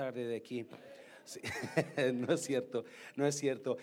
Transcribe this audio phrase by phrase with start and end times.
[0.00, 0.66] de aquí.
[2.14, 2.84] no es cierto,
[3.16, 3.76] no es cierto.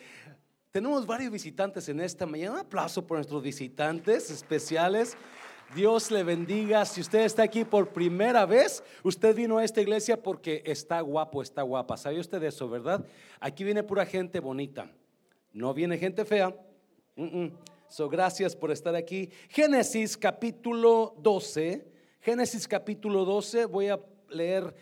[0.71, 2.53] Tenemos varios visitantes en esta mañana.
[2.53, 5.15] Un aplauso por nuestros visitantes especiales.
[5.75, 6.85] Dios le bendiga.
[6.85, 11.41] Si usted está aquí por primera vez, usted vino a esta iglesia porque está guapo,
[11.41, 11.97] está guapa.
[11.97, 13.05] ¿Sabe usted eso, verdad?
[13.39, 14.89] Aquí viene pura gente bonita.
[15.53, 16.53] No viene gente fea.
[17.87, 19.29] So, gracias por estar aquí.
[19.49, 21.85] Génesis capítulo 12.
[22.21, 23.65] Génesis capítulo 12.
[23.65, 24.73] Voy a leer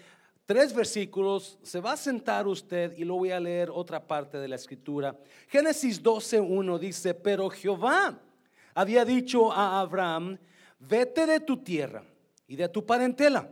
[0.46, 1.58] tres versículos.
[1.64, 5.18] Se va a sentar usted y lo voy a leer otra parte de la escritura.
[5.48, 8.20] Génesis 12, 1 dice: Pero Jehová
[8.74, 10.38] había dicho a Abraham
[10.80, 12.04] vete de tu tierra
[12.48, 13.50] y de tu parentela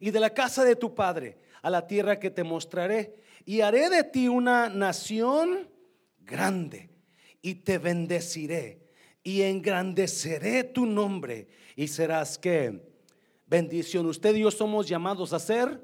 [0.00, 3.90] y de la casa de tu padre a la tierra que te mostraré y haré
[3.90, 5.68] de ti una nación
[6.20, 6.90] grande
[7.42, 8.80] y te bendeciré
[9.22, 12.93] y engrandeceré tu nombre y serás que
[13.54, 14.06] bendición.
[14.06, 15.80] Usted y yo somos llamados a ser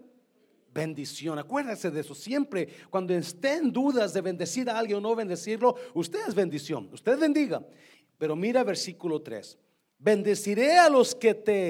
[0.74, 1.38] bendición.
[1.38, 2.16] Acuérdese de eso.
[2.16, 6.91] Siempre cuando esté en dudas de bendecir a alguien o no bendecirlo, usted es bendición.
[6.93, 7.65] Usted bendiga.
[8.18, 9.57] Pero mira versículo 3.
[9.98, 11.63] Bendeciré a los que te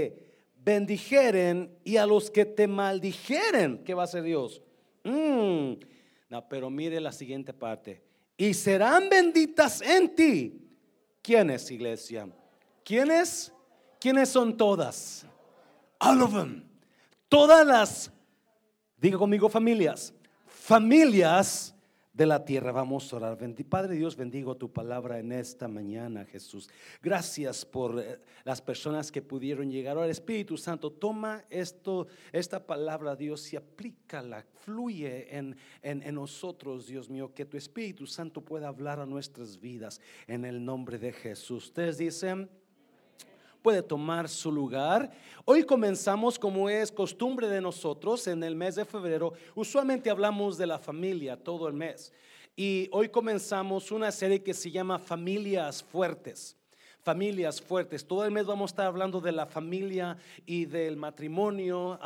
[0.56, 3.84] bendijeren y a los que te maldijeren.
[3.84, 4.62] ¿Qué va a hacer Dios?
[5.05, 5.75] Mm.
[6.31, 8.03] No, pero mire la siguiente parte.
[8.39, 10.62] Y serán benditas en ti.
[11.21, 12.27] ¿Quiénes, iglesia?
[12.84, 13.53] ¿Quiénes?
[14.01, 15.27] ¿Quiénes son todas?
[16.01, 16.65] All of them.
[17.29, 18.11] Todas las,
[18.97, 20.12] diga conmigo familias,
[20.47, 21.75] familias
[22.12, 22.73] de la tierra.
[22.73, 23.39] Vamos a orar.
[23.69, 26.69] Padre Dios, bendigo tu palabra en esta mañana, Jesús.
[27.03, 29.97] Gracias por eh, las personas que pudieron llegar.
[29.97, 36.87] Ahora, Espíritu Santo, toma esto, esta palabra, Dios, y aplícala, fluye en, en, en nosotros,
[36.87, 41.12] Dios mío, que tu Espíritu Santo pueda hablar a nuestras vidas en el nombre de
[41.12, 41.67] Jesús.
[41.67, 42.51] Ustedes dicen
[43.62, 45.11] puede tomar su lugar.
[45.44, 49.33] Hoy comenzamos, como es costumbre de nosotros, en el mes de febrero.
[49.55, 52.12] Usualmente hablamos de la familia todo el mes.
[52.56, 56.56] Y hoy comenzamos una serie que se llama Familias Fuertes.
[57.03, 58.06] Familias fuertes.
[58.06, 61.99] Todo el mes vamos a estar hablando de la familia y del matrimonio,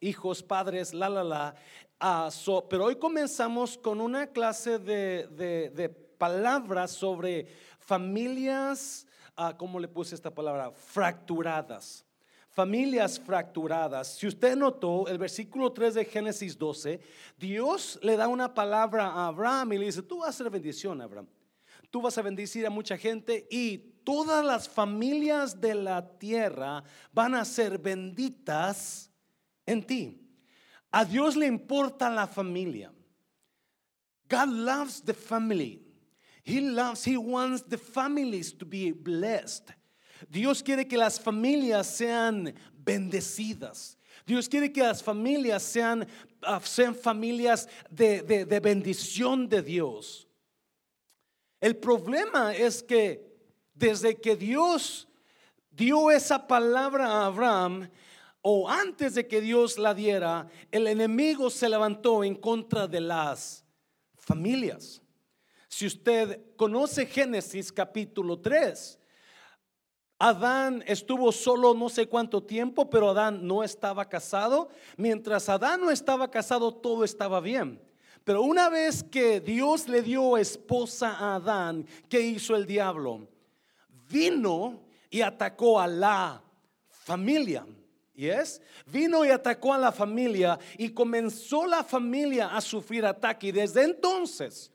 [0.00, 1.54] hijos, padres, la, la, la.
[2.00, 2.30] Ah,
[2.70, 7.46] pero hoy comenzamos con una clase de, de palabras sobre
[7.78, 9.03] familias
[9.56, 10.70] ¿cómo le puse esta palabra?
[10.70, 12.04] Fracturadas.
[12.48, 14.14] Familias fracturadas.
[14.14, 17.00] Si usted notó el versículo 3 de Génesis 12,
[17.36, 21.00] Dios le da una palabra a Abraham y le dice, tú vas a ser bendición,
[21.00, 21.26] Abraham.
[21.90, 27.34] Tú vas a bendecir a mucha gente y todas las familias de la tierra van
[27.34, 29.10] a ser benditas
[29.66, 30.20] en ti.
[30.90, 32.92] A Dios le importa la familia.
[34.28, 35.84] God loves the family.
[36.44, 39.70] He loves, he wants the families to be blessed.
[40.30, 42.52] Dios quiere que las familias sean
[42.84, 43.96] bendecidas.
[44.26, 46.06] Dios quiere que las familias sean,
[46.42, 50.26] ah, familias de bendición de Dios.
[51.60, 53.22] El problema es que
[53.74, 55.08] desde que Dios
[55.70, 57.88] dio esa palabra a Abraham,
[58.42, 63.64] o antes de que Dios la diera, el enemigo se levantó en contra de las
[64.18, 65.00] familias.
[65.76, 68.96] Si usted conoce Génesis capítulo 3,
[70.20, 74.68] Adán estuvo solo no sé cuánto tiempo, pero Adán no estaba casado.
[74.96, 77.82] Mientras Adán no estaba casado, todo estaba bien.
[78.22, 83.26] Pero una vez que Dios le dio esposa a Adán, ¿qué hizo el diablo?
[84.08, 84.80] Vino
[85.10, 86.40] y atacó a la
[86.88, 87.66] familia.
[88.14, 88.62] ¿Yes?
[88.86, 93.48] Vino y atacó a la familia y comenzó la familia a sufrir ataque.
[93.48, 94.70] Y desde entonces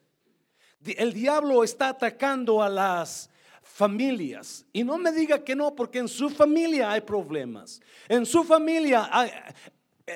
[0.85, 3.29] el diablo está atacando a las
[3.61, 4.65] familias.
[4.73, 7.81] Y no me diga que no, porque en su familia hay problemas.
[8.07, 9.09] En su familia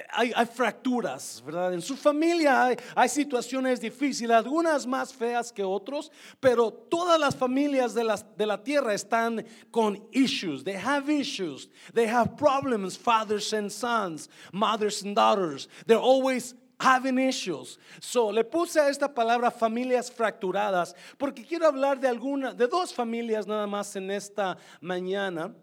[0.09, 1.73] hay, fracturas, ¿verdad?
[1.73, 7.93] En su familia hay, situaciones difíciles, algunas más feas que otros, pero todas las familias
[7.93, 8.03] de,
[8.35, 10.63] de la tierra están con issues.
[10.63, 11.69] They have issues.
[11.93, 15.69] They have problems, fathers and sons, mothers and daughters.
[15.85, 17.79] They're always having issues.
[17.99, 22.93] So, le puse a esta palabra familias fracturadas porque quiero hablar de alguna, de dos
[22.93, 25.53] familias nada más en esta mañana.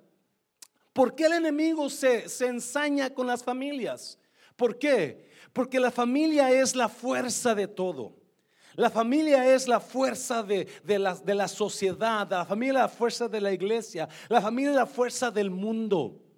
[0.93, 4.19] ¿Por qué el enemigo se, se ensaña con las familias?
[4.57, 5.31] ¿Por qué?
[5.53, 8.17] Porque la familia es la fuerza de todo.
[8.77, 13.29] La familia es la fuerza de, de, de la sociedad, la familia es la fuerza
[13.29, 16.30] de la iglesia, la familia es la fuerza del mundo.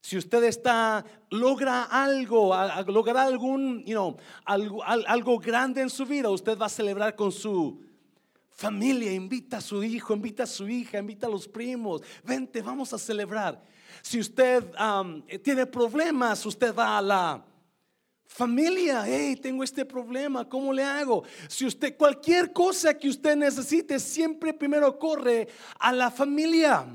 [0.00, 2.54] Si usted está, logra algo,
[2.86, 7.32] logra algún, you know, algo, algo grande en su vida, usted va a celebrar con
[7.32, 7.82] su
[8.50, 12.92] familia, invita a su hijo, invita a su hija, invita a los primos, vente, vamos
[12.92, 13.62] a celebrar.
[14.02, 14.64] Si usted
[15.42, 17.44] tiene problemas, usted va a la
[18.28, 21.24] Familia, hey, tengo este problema, ¿cómo le hago?
[21.48, 25.48] Si usted, cualquier cosa que usted necesite, siempre primero corre
[25.78, 26.86] a la familia.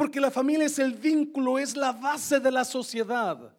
[0.00, 3.54] Porque la familia es el vínculo, es la base de la sociedad.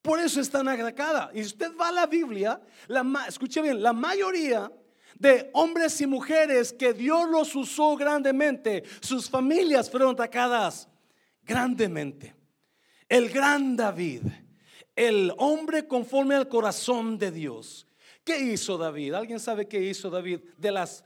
[0.00, 1.30] Por eso es tan atacada.
[1.34, 2.58] Y usted va a la Biblia,
[2.88, 4.72] la, escuche bien, la mayoría
[5.18, 10.88] de hombres y mujeres que Dios los usó grandemente, sus familias fueron atacadas
[11.42, 12.34] grandemente.
[13.06, 14.22] El gran David,
[14.96, 17.86] el hombre conforme al corazón de Dios.
[18.24, 19.12] ¿Qué hizo David?
[19.12, 20.40] ¿Alguien sabe qué hizo David?
[20.56, 21.04] De las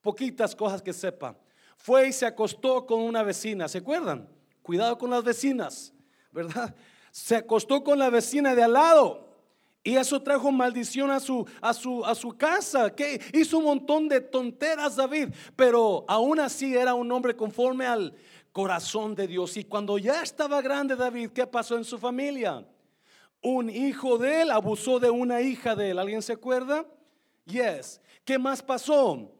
[0.00, 1.36] poquitas cosas que sepa.
[1.82, 4.28] Fue y se acostó con una vecina, ¿se acuerdan?
[4.62, 5.92] Cuidado con las vecinas,
[6.30, 6.76] ¿verdad?
[7.10, 9.28] Se acostó con la vecina de al lado.
[9.82, 12.94] Y eso trajo maldición a su, a su, a su casa.
[12.94, 15.30] Que hizo un montón de tonteras David.
[15.56, 18.14] Pero aún así era un hombre conforme al
[18.52, 19.56] corazón de Dios.
[19.56, 22.64] Y cuando ya estaba grande David, ¿qué pasó en su familia?
[23.40, 25.98] Un hijo de él abusó de una hija de él.
[25.98, 26.86] ¿Alguien se acuerda?
[27.44, 28.00] Yes.
[28.24, 29.32] ¿Qué más pasó?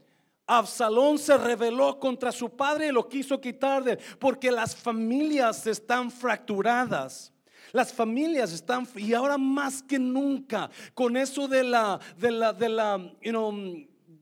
[0.58, 6.10] Absalón se rebeló contra su padre y lo quiso quitar de porque las familias están
[6.10, 7.32] fracturadas.
[7.72, 12.68] Las familias están y ahora más que nunca con eso de la de la de
[12.68, 13.00] la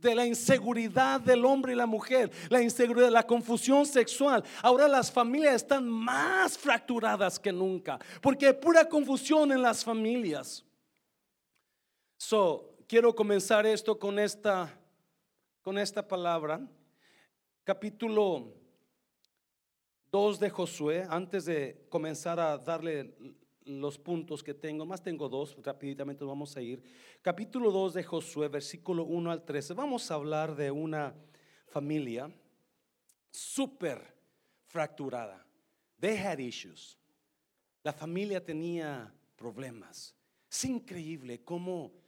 [0.01, 4.43] de la inseguridad del hombre y la mujer, la inseguridad, la confusión sexual.
[4.63, 10.65] Ahora las familias están más fracturadas que nunca, porque hay pura confusión en las familias.
[12.17, 14.80] So, quiero comenzar esto con esta
[15.63, 16.67] con esta palabra.
[17.65, 18.55] Capítulo
[20.11, 23.15] 2 de Josué, antes de comenzar a darle
[23.65, 26.83] los puntos que tengo, más tengo dos, rápidamente vamos a ir.
[27.21, 29.75] Capítulo 2 de Josué, versículo 1 al 13.
[29.75, 31.15] Vamos a hablar de una
[31.69, 32.35] familia
[33.31, 34.15] súper
[34.65, 35.47] fracturada.
[36.01, 36.99] They had issues.
[37.83, 40.15] La familia tenía problemas.
[40.51, 42.00] Es increíble cómo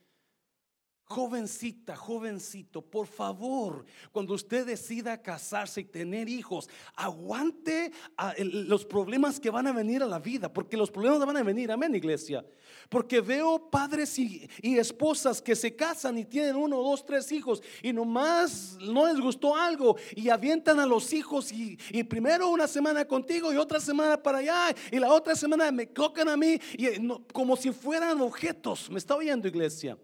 [1.13, 7.93] Jovencita, jovencito, por favor, cuando usted decida casarse y tener hijos, aguante
[8.39, 11.71] los problemas que van a venir a la vida, porque los problemas van a venir,
[11.71, 12.43] amén, iglesia.
[12.89, 17.93] Porque veo padres y, esposas que se casan y tienen uno, dos, tres hijos y
[17.93, 23.53] nomás no les gustó algo y avientan a los hijos y, primero una semana contigo
[23.53, 27.55] y otra semana para allá y la otra semana me tocan a mí y, como
[27.55, 28.89] si fueran objetos.
[28.89, 29.99] ¿Me está oyendo, iglesia?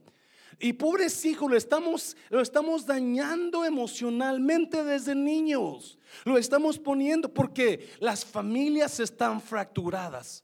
[0.60, 5.98] Y pobres hijos, lo estamos, lo estamos dañando emocionalmente desde niños.
[6.24, 10.42] Lo estamos poniendo porque las familias están fracturadas.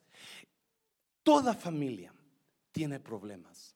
[1.25, 2.15] Toda familia
[2.71, 3.75] tiene problemas.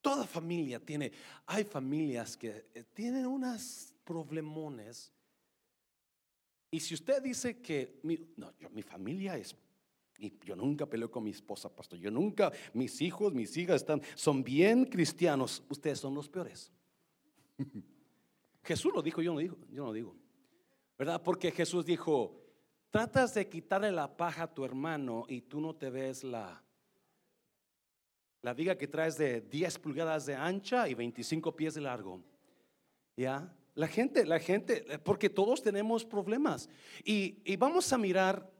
[0.00, 1.12] Toda familia tiene,
[1.46, 5.12] hay familias que eh, tienen unas problemones.
[6.70, 9.54] Y si usted dice que mi, no, mi familia es
[10.20, 11.98] y yo nunca peleo con mi esposa, pastor.
[11.98, 15.64] Yo nunca, mis hijos, mis hijas están, son bien cristianos.
[15.68, 16.70] Ustedes son los peores.
[18.62, 20.14] Jesús lo dijo, yo no digo, yo no digo.
[20.98, 21.22] ¿Verdad?
[21.22, 22.38] Porque Jesús dijo,
[22.90, 26.62] tratas de quitarle la paja a tu hermano y tú no te ves la,
[28.42, 32.22] la viga que traes de 10 pulgadas de ancha y 25 pies de largo.
[33.16, 33.56] ¿Ya?
[33.74, 36.68] La gente, la gente, porque todos tenemos problemas.
[37.02, 38.50] Y, y vamos a mirar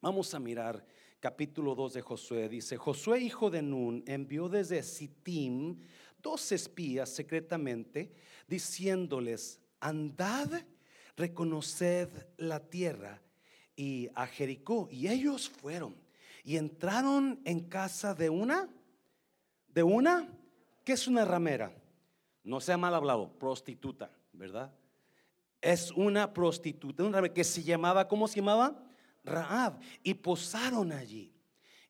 [0.00, 0.84] Vamos a mirar
[1.18, 2.48] capítulo 2 de Josué.
[2.48, 5.80] Dice, Josué hijo de Nun envió desde Sittim
[6.22, 8.12] dos espías secretamente
[8.46, 10.50] diciéndoles, andad,
[11.16, 13.20] reconoced la tierra
[13.74, 14.88] y a Jericó.
[14.88, 15.96] Y ellos fueron
[16.44, 18.68] y entraron en casa de una,
[19.66, 20.28] de una,
[20.84, 21.74] ¿qué es una ramera?
[22.44, 24.72] No sea mal hablado, prostituta, ¿verdad?
[25.60, 28.84] Es una prostituta, una ramera que se llamaba, ¿cómo se llamaba?
[29.24, 31.32] Raab y posaron allí.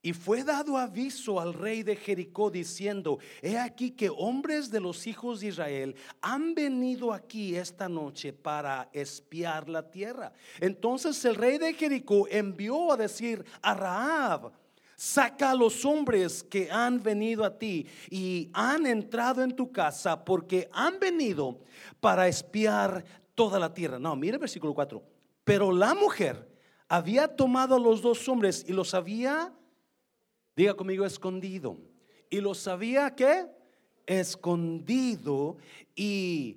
[0.01, 5.07] Y fue dado aviso al rey de Jericó diciendo, he aquí que hombres de los
[5.09, 10.33] hijos de Israel han venido aquí esta noche para espiar la tierra.
[10.61, 14.53] Entonces el rey de Jericó envió a decir a Raab,
[14.95, 20.25] saca a los hombres que han venido a ti y han entrado en tu casa
[20.25, 21.59] porque han venido
[21.99, 23.05] para espiar
[23.35, 23.99] toda la tierra.
[23.99, 25.03] No, mire el versículo 4.
[25.43, 26.49] Pero la mujer
[26.89, 29.53] había tomado a los dos hombres y los había,
[30.57, 31.77] diga conmigo, escondido.
[32.31, 33.47] Y los había que
[34.07, 35.57] escondido
[35.95, 36.57] y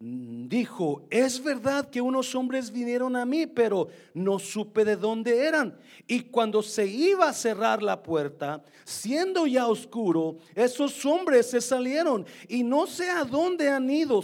[0.00, 5.78] dijo, es verdad que unos hombres vinieron a mí, pero no supe de dónde eran.
[6.06, 12.26] Y cuando se iba a cerrar la puerta, siendo ya oscuro, esos hombres se salieron
[12.48, 14.22] y no sé a dónde han ido.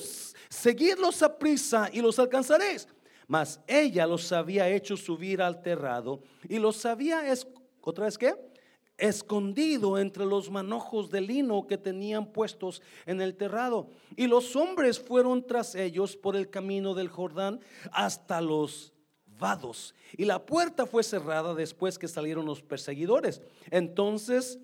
[0.48, 2.88] Seguidlos a prisa y los alcanzaréis.
[3.26, 7.22] Mas ella los había hecho subir al terrado y los había,
[7.80, 8.18] otra vez
[8.98, 13.90] escondido entre los manojos de lino que tenían puestos en el terrado.
[14.16, 17.60] Y los hombres fueron tras ellos por el camino del Jordán
[17.92, 18.92] hasta los
[19.38, 19.94] vados.
[20.16, 23.42] Y la puerta fue cerrada después que salieron los perseguidores.
[23.70, 24.58] Entonces,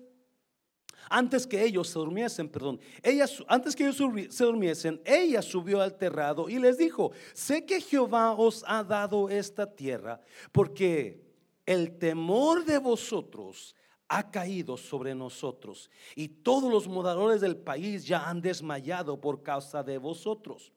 [1.09, 3.97] antes que ellos se durmiesen, perdón, ella, antes que ellos
[4.29, 9.29] se durmiesen, ella subió al terrado y les dijo, sé que Jehová os ha dado
[9.29, 11.23] esta tierra, porque
[11.65, 13.75] el temor de vosotros
[14.07, 19.81] ha caído sobre nosotros y todos los moradores del país ya han desmayado por causa
[19.81, 20.71] de vosotros.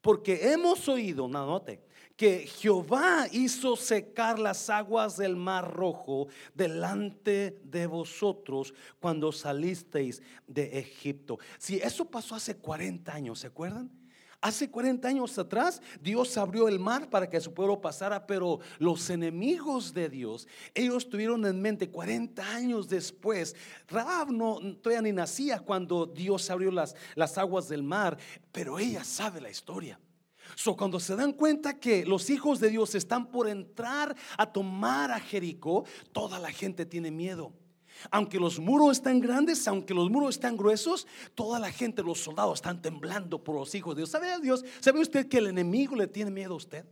[0.00, 1.84] Porque hemos oído, no, note,
[2.20, 10.78] que Jehová hizo secar las aguas del mar rojo delante de vosotros cuando salisteis de
[10.78, 11.38] Egipto.
[11.56, 13.90] Si eso pasó hace 40 años, ¿se acuerdan?
[14.42, 19.08] Hace 40 años atrás Dios abrió el mar para que su pueblo pasara, pero los
[19.08, 23.56] enemigos de Dios, ellos tuvieron en mente 40 años después.
[23.88, 28.18] Raab no todavía ni nacía cuando Dios abrió las, las aguas del mar,
[28.52, 29.98] pero ella sabe la historia.
[30.54, 35.10] So, cuando se dan cuenta que los hijos de Dios están por entrar a tomar
[35.10, 37.52] a Jericó, toda la gente tiene miedo.
[38.10, 42.58] Aunque los muros están grandes, aunque los muros están gruesos, toda la gente, los soldados
[42.58, 44.10] están temblando por los hijos de Dios.
[44.10, 44.64] ¿Sabe Dios?
[44.80, 46.84] ¿Sabe usted que el enemigo le tiene miedo a usted?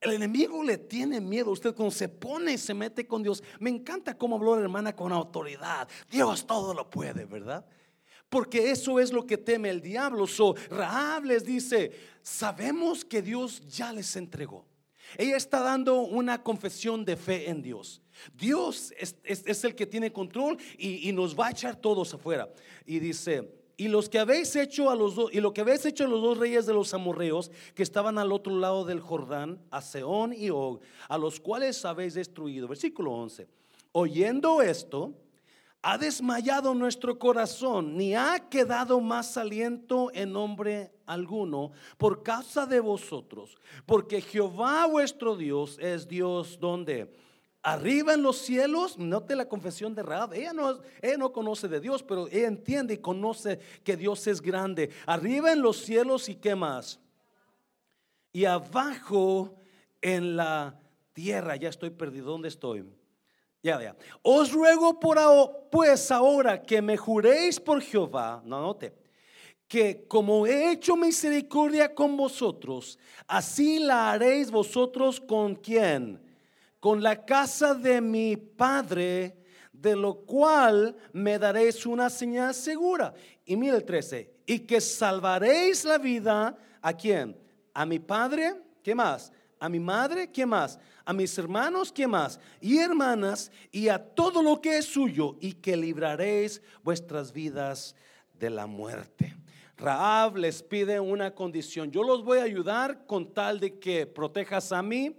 [0.00, 3.42] El enemigo le tiene miedo a usted cuando se pone y se mete con Dios.
[3.58, 5.88] Me encanta cómo habló la hermana con autoridad.
[6.08, 7.66] Dios todo lo puede, ¿verdad?
[8.28, 10.26] Porque eso es lo que teme el diablo.
[10.26, 11.92] So, Rahab les dice,
[12.22, 14.66] sabemos que Dios ya les entregó.
[15.16, 18.02] Ella está dando una confesión de fe en Dios.
[18.34, 22.50] Dios es, el que tiene control y, nos va a echar todos afuera.
[22.84, 26.04] Y dice, y los que habéis hecho a los dos, y lo que habéis hecho
[26.04, 29.80] a los dos reyes de los amorreos que estaban al otro lado del Jordán, a
[29.80, 32.68] Seón y Og, a los cuales habéis destruido.
[32.68, 33.46] Versículo 11.
[33.92, 35.14] Oyendo esto,
[35.82, 42.80] ha desmayado nuestro corazón, ni ha quedado más aliento en nombre alguno por causa de
[42.80, 43.56] vosotros,
[43.86, 47.14] porque Jehová vuestro Dios es Dios donde
[47.62, 51.80] arriba en los cielos, note la confesión de Rahab, ella no, ella no conoce de
[51.80, 54.90] Dios, pero ella entiende y conoce que Dios es grande.
[55.06, 57.00] Arriba en los cielos y qué más.
[58.32, 59.56] Y abajo
[60.00, 60.80] en la
[61.12, 62.84] tierra, ya estoy perdido, ¿dónde estoy?
[63.62, 63.96] Ya, ya.
[64.22, 65.18] Os ruego por
[65.70, 68.94] pues ahora que me juréis por Jehová, no note,
[69.66, 76.20] que como he hecho misericordia con vosotros, así la haréis vosotros con quién?
[76.80, 79.36] Con la casa de mi padre,
[79.72, 83.12] de lo cual me daréis una señal segura.
[83.44, 87.36] Y mira el 13, y que salvaréis la vida a quién?
[87.74, 89.32] A mi padre, ¿qué más?
[89.60, 90.78] A mi madre, ¿qué más?
[91.08, 92.38] a mis hermanos, ¿qué más?
[92.60, 97.96] Y hermanas, y a todo lo que es suyo, y que libraréis vuestras vidas
[98.38, 99.34] de la muerte.
[99.78, 101.90] Raab les pide una condición.
[101.90, 105.16] Yo los voy a ayudar con tal de que protejas a mi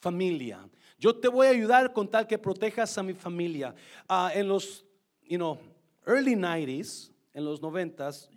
[0.00, 0.68] familia.
[0.98, 3.72] Yo te voy a ayudar con tal que protejas a mi familia.
[4.08, 4.84] Ah, en los,
[5.22, 5.56] you know,
[6.04, 8.28] early 90s, en los 90s,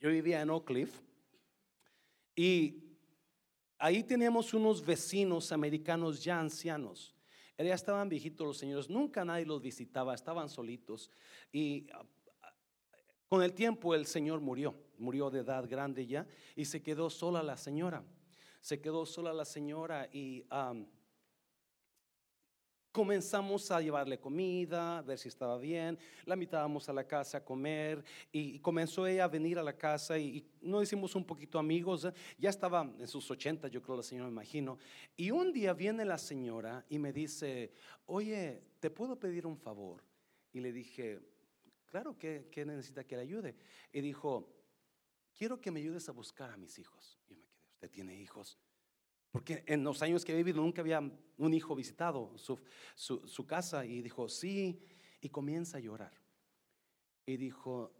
[0.00, 0.90] yo vivía en Oak Cliff
[2.34, 2.82] y
[3.84, 7.14] ahí teníamos unos vecinos americanos ya ancianos.
[7.58, 11.10] Ya estaban viejitos los señores, nunca nadie los visitaba, estaban solitos.
[11.52, 12.02] Y ah,
[13.28, 16.26] con el tiempo el señor murió, murió de edad grande ya,
[16.56, 18.02] y se quedó sola la señora.
[18.62, 20.46] Se quedó sola la señora y
[22.94, 27.44] comenzamos a llevarle comida, a ver si estaba bien, la invitábamos a la casa a
[27.44, 32.04] comer y, comenzó ella a venir a la casa y, nos hicimos un poquito amigos,
[32.04, 32.14] ¿eh?
[32.38, 34.78] ya estaba en sus 80, yo creo la señora me imagino,
[35.16, 37.72] y un día viene la señora y me dice,
[38.06, 40.04] oye, ¿te puedo pedir un favor?
[40.52, 41.18] Y le dije,
[41.86, 43.56] claro, que necesita que le ayude?
[43.92, 44.48] Y dijo,
[45.36, 47.18] quiero que me ayudes a buscar a mis hijos.
[47.28, 48.56] Y me quedé, ¿usted tiene hijos?
[49.34, 54.00] Porque en los años que he vivido nunca había un hijo visitado su, casa y
[54.00, 54.80] dijo, sí,
[55.20, 56.12] y comienza a llorar.
[57.26, 57.92] Y dijo,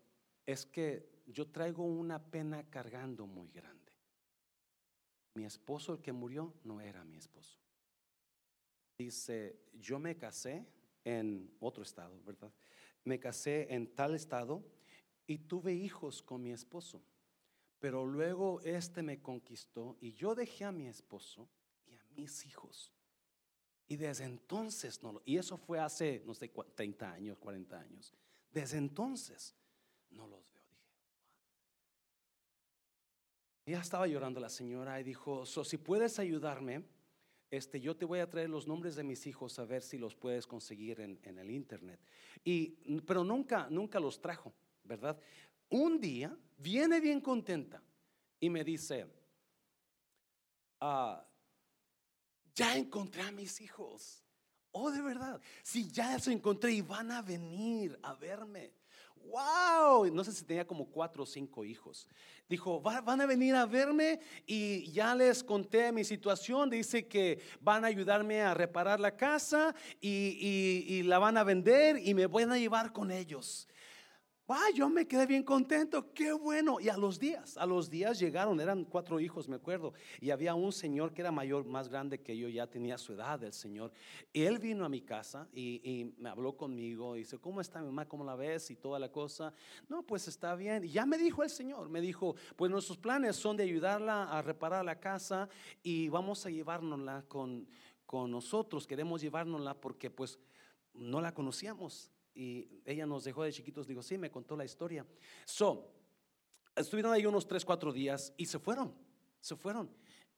[0.47, 3.93] es que yo traigo una pena cargando muy grande.
[5.35, 7.59] Mi esposo, el que murió, no era mi esposo.
[8.97, 10.65] Dice, yo me casé
[11.03, 12.53] en otro estado, ¿verdad?
[13.03, 14.65] Me casé en tal estado
[15.27, 17.03] y tuve hijos con mi esposo.
[17.85, 21.47] Pero luego este me conquistó y yo dejé a mi esposo
[21.87, 22.91] y a mis hijos.
[23.87, 28.15] Y desde entonces, no, y eso fue hace, no sé, 30 años, 40 años.
[28.51, 29.55] Desde entonces
[30.09, 30.65] no los veo.
[33.67, 36.87] Dije, ya estaba llorando la señora y dijo, so, si puedes ayudarme,
[37.51, 40.15] este, yo te voy a traer los nombres de mis hijos a ver si los
[40.15, 42.01] puedes conseguir en, el internet.
[42.43, 45.21] Y, pero nunca, nunca los trajo, ¿verdad?
[45.71, 47.83] Un día viene bien contenta
[48.41, 49.07] y me dice,
[50.81, 51.25] ah,
[52.55, 54.23] ya encontré a mis hijos.
[54.73, 55.41] Oh, de verdad.
[55.63, 58.73] Si ya los encontré y van a venir a verme.
[59.27, 62.09] Wow, no sé si tenía como cuatro o cinco hijos.
[62.49, 66.69] Dijo, van a venir a verme y ya les conté mi situación.
[66.69, 71.99] Dice que van a ayudarme a reparar la casa y, y la van a vender
[72.05, 73.67] y me van a llevar con ellos.
[74.47, 76.79] Ah, yo me quedé bien contento, qué bueno.
[76.79, 79.95] Y a los días, a los días llegaron, eran cuatro hijos, me acuerdo.
[80.21, 83.43] Y había un señor que era mayor, más grande que yo, ya tenía su edad,
[83.43, 83.91] el señor.
[84.35, 87.17] Y él vino a mi casa y, me habló conmigo.
[87.17, 88.07] Y dice, ¿cómo está mi mamá?
[88.07, 88.71] ¿Cómo la ves?
[88.71, 89.55] Y toda la cosa.
[89.89, 90.85] No, pues está bien.
[90.85, 94.43] Y ya me dijo el señor, me dijo, pues nuestros planes son de ayudarla a
[94.43, 95.49] reparar la casa
[95.83, 97.67] y vamos a llevárnosla con,
[98.05, 98.87] con nosotros.
[98.87, 100.39] Queremos llevárnosla porque pues
[100.93, 103.87] no la conocíamos y ella nos dejó de chiquitos.
[103.87, 105.07] Digo, sí, me contó la historia.
[105.45, 105.91] So,
[106.75, 108.95] estuvieron ahí unos 3, 4 días y se fueron,
[109.41, 109.91] se fueron.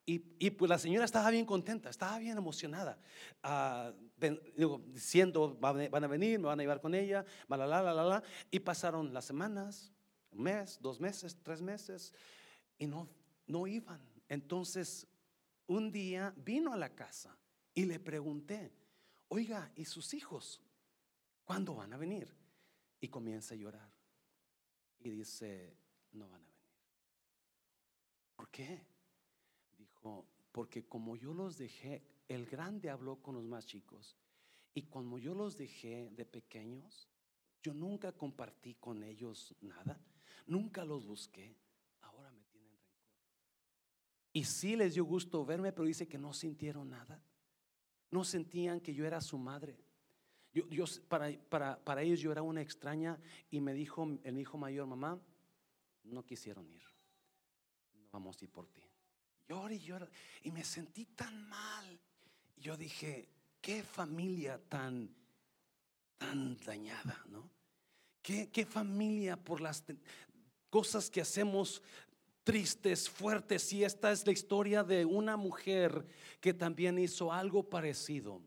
[0.08, 2.96] Y, y, pues la señora estaba bien contenta, estaba bien emocionada,
[3.42, 8.22] uh, diciendo, van a venir, me van a llevar con ella, la, la, la, la,
[8.48, 9.92] Y pasaron las semanas,
[10.30, 12.14] un mes, dos meses, tres meses,
[12.78, 13.08] y no,
[13.48, 14.00] no iban.
[14.28, 15.08] Entonces,
[15.66, 17.36] un día vino a la casa
[17.74, 18.72] y le pregunté,
[19.26, 20.62] oiga, ¿y sus hijos?
[21.46, 22.28] ¿Cuándo van a venir?
[23.00, 23.88] Y comienza a llorar.
[24.98, 25.78] Y dice,
[26.12, 26.56] no van a venir.
[28.34, 28.84] ¿Por qué?
[29.78, 34.16] Dijo, porque como yo los dejé, el grande habló con los más chicos.
[34.74, 37.08] Y como yo los dejé de pequeños,
[37.62, 40.00] yo nunca compartí con ellos nada.
[40.48, 41.56] Nunca los busqué.
[42.00, 43.14] Ahora me tienen rencor.
[44.32, 47.22] Y sí les dio gusto verme, pero dice que no sintieron nada.
[48.10, 49.85] No sentían que yo era su madre.
[50.70, 53.18] Yo, para, para, para, ellos yo era una extraña
[53.50, 55.20] y me dijo el hijo mayor, mamá,
[56.04, 56.82] no quisieron ir.
[57.92, 58.80] No vamos a ir por ti.
[59.46, 60.08] Llora y llora.
[60.44, 62.00] Y me sentí tan mal.
[62.56, 63.28] Yo dije,
[63.60, 65.14] qué familia tan,
[66.16, 67.50] tan dañada, ¿no?
[68.22, 69.84] Qué, qué familia por las
[70.70, 71.82] cosas que hacemos
[72.44, 73.70] tristes, fuertes.
[73.74, 76.06] Y esta es la historia de una mujer
[76.40, 78.40] que también hizo algo parecido.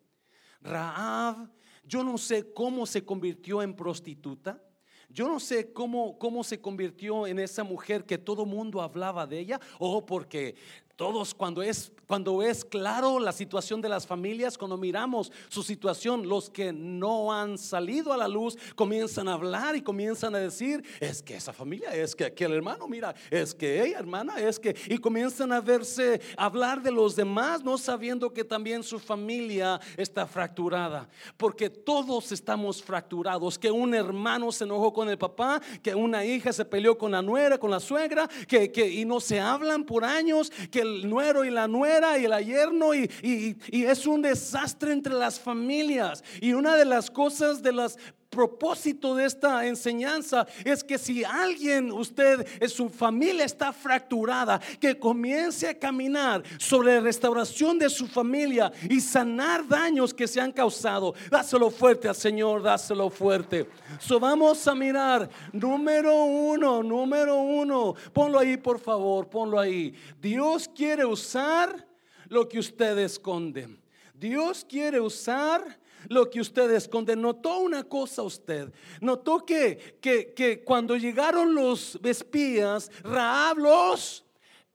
[0.62, 1.50] Raab
[1.90, 4.64] yo no sé cómo se convirtió en prostituta.
[5.10, 9.40] Yo no sé cómo, cómo se convirtió en esa mujer que todo mundo hablaba de
[9.40, 10.56] ella, o porque
[11.00, 16.28] todos cuando es cuando es claro la situación de las familias, cuando miramos su situación,
[16.28, 20.84] los que no han salido a la luz comienzan a hablar y comienzan a decir,
[21.00, 24.76] es que esa familia, es que aquel hermano, mira, es que ella hermana, es que
[24.88, 30.26] y comienzan a verse hablar de los demás, no sabiendo que también su familia está
[30.26, 31.08] fracturada,
[31.38, 36.52] porque todos estamos fracturados, que un hermano se enojó con el papá, que una hija
[36.52, 40.04] se peleó con la nuera, con la suegra, que, que y no se hablan por
[40.04, 44.92] años, que el nuero y la nuera y el ayerno y, y, es un desastre
[44.92, 46.24] entre las familias.
[46.42, 47.98] Y una de las cosas de las
[48.30, 54.98] propósito de esta enseñanza es que si alguien, usted, en su familia está fracturada, que
[54.98, 60.52] comience a caminar sobre la restauración de su familia y sanar daños que se han
[60.52, 61.14] causado.
[61.30, 63.68] Dáselo fuerte al Señor, dáselo fuerte.
[64.00, 67.96] So vamos a mirar, número uno, número uno.
[68.14, 69.94] Ponlo ahí, por favor, ponlo ahí.
[70.22, 71.88] Dios quiere usar
[72.28, 73.80] lo que usted esconde.
[74.14, 77.16] Dios quiere usar lo que usted esconde.
[77.16, 78.72] Notó una cosa usted.
[79.02, 84.26] Notó que, que, que cuando llegaron los espías, Raab los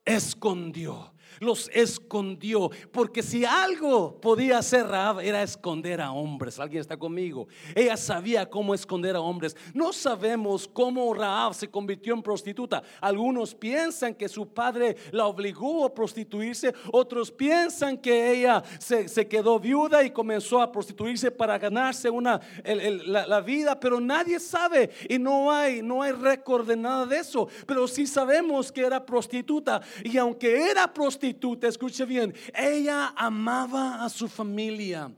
[0.04, 2.70] escondió los escondió.
[2.92, 6.58] Porque si algo podía hacer Raab era esconder a hombres.
[6.58, 7.48] ¿Alguien está conmigo?
[7.74, 9.56] Ella sabía cómo esconder a hombres.
[9.72, 12.82] No sabemos cómo Raab se convirtió en prostituta.
[13.00, 16.74] Algunos piensan que su padre la obligó a prostituirse.
[16.92, 23.40] Otros piensan que ella se, quedó viuda y comenzó a prostituirse para ganarse una, la,
[23.40, 23.78] vida.
[23.78, 27.48] Pero nadie sabe y no hay, no hay récord de nada de eso.
[27.66, 29.80] Pero sí sabemos que era prostituta.
[30.02, 35.10] Y aunque era prostituta, te escuche bien, ella amaba a su familia,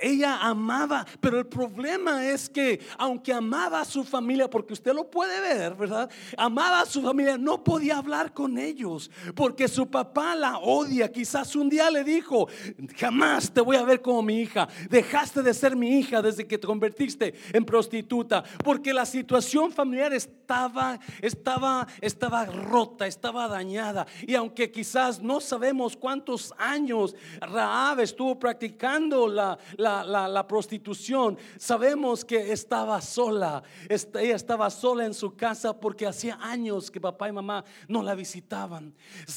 [0.00, 5.10] ella amaba, pero el problema es que aunque amaba a su familia, porque usted lo
[5.10, 6.10] puede ver, ¿verdad?
[6.36, 11.56] Amaba a su familia, no podía hablar con ellos, porque su papá la odia, quizás
[11.56, 12.48] un día le dijo,
[12.96, 16.58] jamás te voy a ver como mi hija, dejaste de ser mi hija desde que
[16.58, 24.34] te convertiste en prostituta, porque la situación familiar estaba, estaba, estaba rota, estaba dañada, y
[24.34, 31.36] aunque quizás no sabemos cuántos años Raab estuvo practicando la, la, prostitución.
[31.58, 33.62] Sabemos que estaba sola.
[33.88, 38.14] Ella estaba sola en su casa porque hacía años que papá y mamá no la
[38.14, 38.94] visitaban.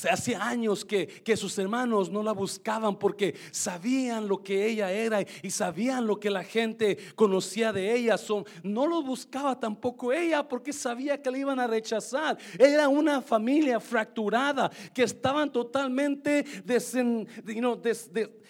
[0.10, 5.20] Hacía años que, que sus hermanos no la buscaban porque sabían lo que ella era
[5.42, 8.16] y sabían lo que la gente conocía de ella.
[8.64, 12.38] no lo buscaba tampoco ella porque sabía que le iban a rechazar.
[12.58, 16.01] Era una familia fracturada que estaban totalmente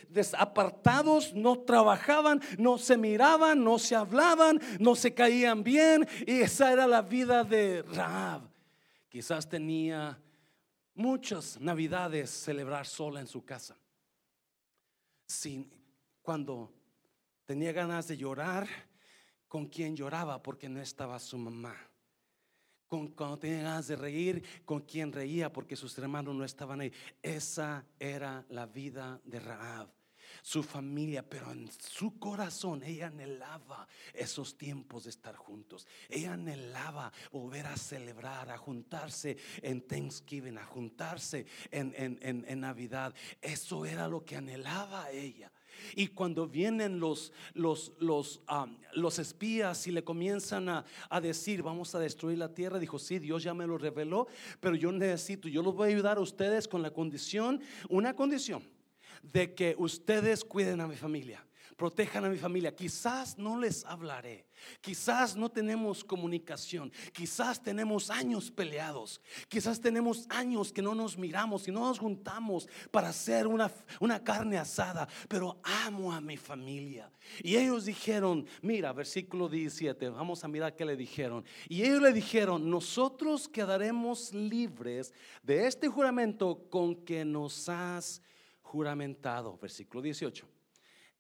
[0.10, 6.08] desapartados, no trabajaban, no se miraban, no se hablaban, no se caían bien.
[6.26, 8.42] Y esa era la vida de Raab.
[9.10, 10.18] Quizás tenía
[10.94, 13.78] muchas navidades celebrar sola en su casa.
[15.26, 15.72] Sin,
[16.22, 16.72] cuando
[17.46, 18.68] tenía ganas de llorar,
[19.48, 21.76] con quien lloraba porque no estaba su mamá.
[22.92, 26.92] Con, cuando tenía ganas de reír, con quien reía porque sus hermanos no estaban ahí.
[27.22, 29.88] Esa era la vida de Raab
[30.42, 35.88] su familia, pero en su corazón ella anhelaba esos tiempos de estar juntos.
[36.10, 43.14] Ella anhelaba volver a celebrar, a juntarse en Thanksgiving, a juntarse en, en, Navidad.
[43.42, 45.50] Eso era lo que anhelaba ella.
[45.96, 48.42] Y cuando vienen los, los, los,
[48.94, 53.20] los espías y le comienzan a, a, decir, vamos a destruir la tierra, dijo, sí,
[53.20, 54.28] Dios ya me lo reveló,
[54.60, 58.64] pero yo necesito, yo los voy a ayudar a ustedes con la condición, una condición
[59.22, 61.46] de que ustedes cuiden a mi familia,
[61.82, 62.76] protejan a mi familia.
[62.76, 64.46] Quizás no les hablaré,
[64.82, 71.68] quizás no tenemos comunicación, quizás tenemos años peleados, quizás tenemos años que no nos miramos
[71.68, 77.12] y no nos juntamos para hacer una, una carne asada, pero amo a mi familia.
[77.42, 81.44] Y ellos dijeron, mira, versículo 17, vamos a mirar qué le dijeron.
[81.68, 88.22] Y ellos le dijeron, nosotros quedaremos libres de este juramento con que nos has
[88.62, 89.58] juramentado.
[89.58, 90.61] Versículo 18.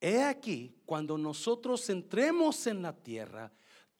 [0.03, 3.51] He aquí, cuando nosotros entremos en la tierra,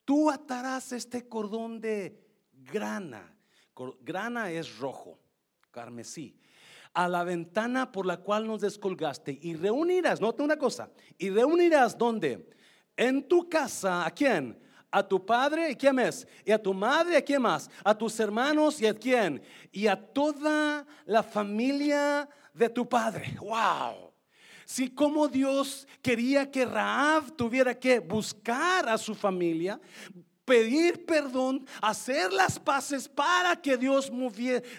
[0.03, 2.19] tú atarás este cordón de
[2.51, 3.37] grana.
[4.01, 5.19] Grana es rojo,
[5.69, 6.35] carmesí.
[6.93, 11.95] A la ventana por la cual nos descolgaste y reunirás, nota una cosa, y reunirás
[11.95, 12.49] donde?
[12.97, 14.59] En tu casa, ¿a quién?
[14.89, 16.27] A tu padre, ¿y quién es?
[16.43, 17.69] Y a tu madre, ¿a quién más?
[17.83, 19.41] A tus hermanos, ¿y a quién?
[19.71, 23.37] Y a toda la familia de tu padre.
[23.39, 24.10] Wow.
[24.71, 29.81] Si como Dios quería que Raab tuviera que buscar a su familia,
[30.45, 34.11] pedir perdón, hacer las paces para que Dios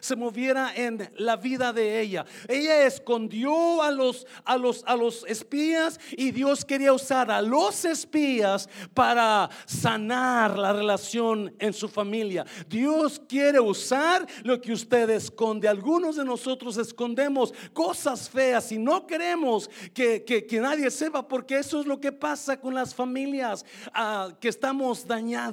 [0.01, 2.25] se moviera en la vida de ella.
[2.49, 7.85] Ella escondió a los, a, los, a los espías y Dios quería usar a los
[7.85, 12.45] espías para sanar la relación en su familia.
[12.69, 15.69] Dios quiere usar lo que usted esconde.
[15.69, 21.81] Algunos de nosotros escondemos cosas feas y no queremos que, que, nadie sepa porque eso
[21.81, 25.52] es lo que pasa con las familias ah, que estamos dañadas.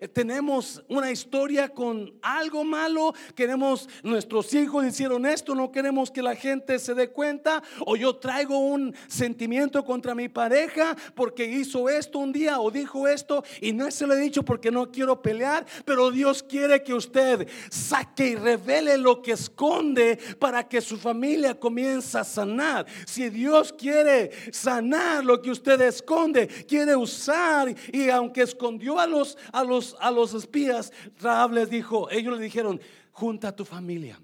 [0.00, 6.22] Eh, tenemos una historia con algo malo, queremos, nuestros hijos hicieron esto, no queremos que
[6.22, 11.88] la gente se dé cuenta, o yo traigo un sentimiento contra mi pareja porque hizo
[11.88, 15.22] esto un día o dijo esto y no se lo he dicho porque no quiero
[15.22, 20.98] pelear, pero Dios quiere que usted saque y revele lo que esconde para que su
[20.98, 22.86] familia comience a sanar.
[23.06, 29.29] Si Dios quiere sanar lo que usted esconde, quiere usar y aunque escondió a los
[29.52, 32.80] a los, a los espías, Raab les dijo, ellos le dijeron,
[33.12, 34.20] junta a tu familia,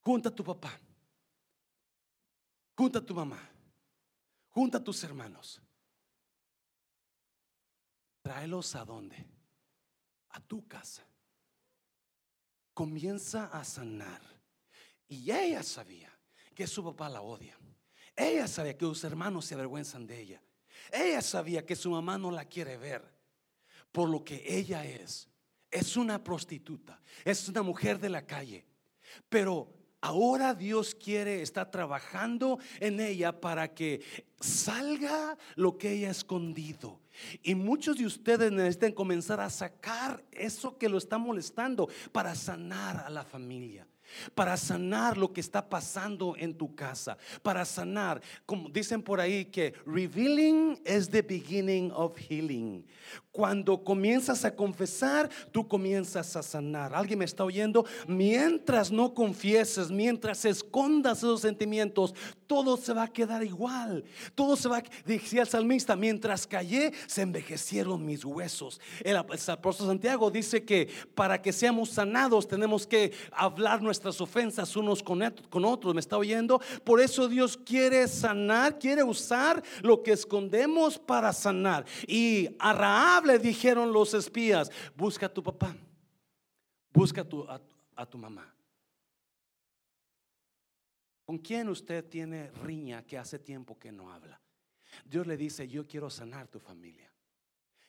[0.00, 0.78] junta a tu papá,
[2.76, 3.40] junta a tu mamá,
[4.48, 5.60] junta a tus hermanos.
[8.22, 9.16] Tráelos a dónde?
[10.30, 11.06] A tu casa.
[12.74, 14.20] Comienza a sanar.
[15.08, 16.12] Y ella sabía
[16.54, 17.56] que su papá la odia.
[18.14, 20.42] Ella sabía que sus hermanos se avergüenzan de ella.
[20.92, 23.17] Ella sabía que su mamá no la quiere ver
[23.92, 25.28] por lo que ella es.
[25.70, 28.64] Es una prostituta, es una mujer de la calle.
[29.28, 34.00] Pero ahora Dios quiere, está trabajando en ella para que
[34.40, 37.00] salga lo que ella ha escondido.
[37.42, 43.04] Y muchos de ustedes necesitan comenzar a sacar eso que lo está molestando para sanar
[43.04, 43.86] a la familia
[44.34, 49.44] para sanar lo que está pasando en tu casa, para sanar, como dicen por ahí
[49.46, 52.84] que revealing is the beginning of healing.
[53.32, 56.94] Cuando comienzas a confesar, tú comienzas a sanar.
[56.94, 57.84] ¿Alguien me está oyendo?
[58.08, 62.14] Mientras no confieses, mientras escondas esos sentimientos,
[62.48, 64.04] todo se va a quedar igual.
[64.34, 68.80] Todo se va, decía el salmista, mientras callé, se envejecieron mis huesos.
[69.04, 75.02] El, apóstol Santiago dice que para que seamos sanados tenemos que hablar nuestras ofensas unos
[75.02, 75.94] con, otros.
[75.94, 76.60] ¿Me está oyendo?
[76.84, 81.84] Por eso Dios quiere sanar, quiere usar lo que escondemos para sanar.
[82.06, 85.76] Y a Raab le dijeron los espías, busca a tu papá,
[86.92, 87.44] busca a tu,
[87.96, 88.54] a tu mamá.
[91.24, 94.40] ¿Con quién usted tiene riña que hace tiempo que no habla?
[95.04, 97.07] Dios le dice, yo quiero sanar tu familia.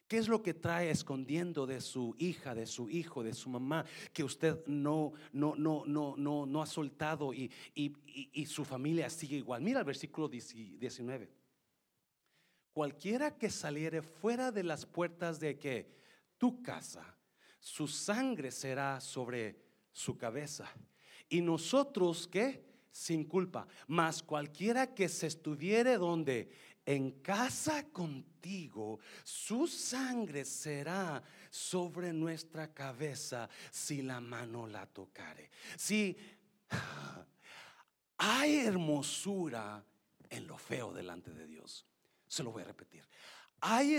[0.10, 3.86] ¿Qué es lo que trae escondiendo de su hija, de su hijo, de su mamá,
[4.12, 9.38] que usted no, no, no, no, no, no ha soltado y, y su familia sigue
[9.38, 9.62] igual?
[9.62, 11.30] Mira el versículo 19.
[12.74, 15.93] Cualquiera que saliere fuera de las puertas de que
[16.39, 17.15] tu casa,
[17.60, 20.67] su sangre será sobre su cabeza.
[21.30, 22.67] Y nosotros, ¿qué?
[22.91, 23.67] sin culpa.
[23.88, 26.50] Mas cualquiera que se estuviere donde
[26.89, 31.21] en casa contigo, su sangre será
[31.52, 35.52] sobre nuestra cabeza si la mano la tocare.
[35.78, 36.17] Si
[38.17, 39.86] hay hermosura
[40.32, 41.86] en lo feo delante de Dios.
[42.28, 43.08] Se lo voy a repetir.
[43.62, 43.95] Hay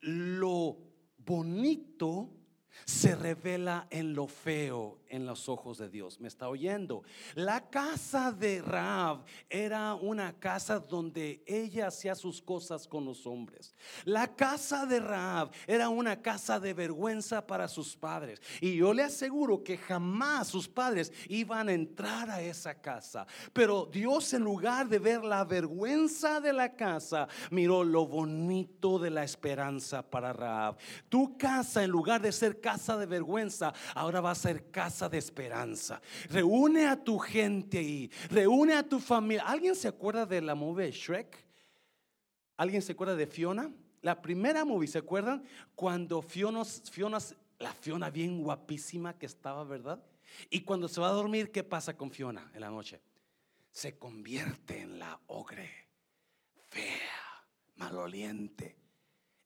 [0.00, 0.78] lo
[1.18, 2.30] bonito
[2.84, 6.20] se revela en lo feo en los ojos de Dios.
[6.20, 7.04] ¿Me está oyendo?
[7.34, 13.74] La casa de Raab era una casa donde ella hacía sus cosas con los hombres.
[14.04, 18.42] La casa de Raab era una casa de vergüenza para sus padres.
[18.60, 23.26] Y yo le aseguro que jamás sus padres iban a entrar a esa casa.
[23.52, 29.10] Pero Dios en lugar de ver la vergüenza de la casa, miró lo bonito de
[29.10, 30.76] la esperanza para Raab.
[31.08, 35.18] Tu casa en lugar de ser casa de vergüenza, ahora va a ser casa de
[35.18, 36.00] esperanza.
[36.30, 39.44] Reúne a tu gente y reúne a tu familia.
[39.46, 41.36] ¿Alguien se acuerda de la movie Shrek?
[42.56, 43.70] ¿Alguien se acuerda de Fiona?
[44.00, 45.44] La primera movie, ¿se acuerdan?
[45.74, 47.18] Cuando Fiona, Fiona,
[47.58, 50.02] la Fiona bien guapísima que estaba, ¿verdad?
[50.48, 53.02] Y cuando se va a dormir, ¿qué pasa con Fiona en la noche?
[53.72, 55.70] Se convierte en la ogre,
[56.70, 57.44] fea,
[57.76, 58.83] maloliente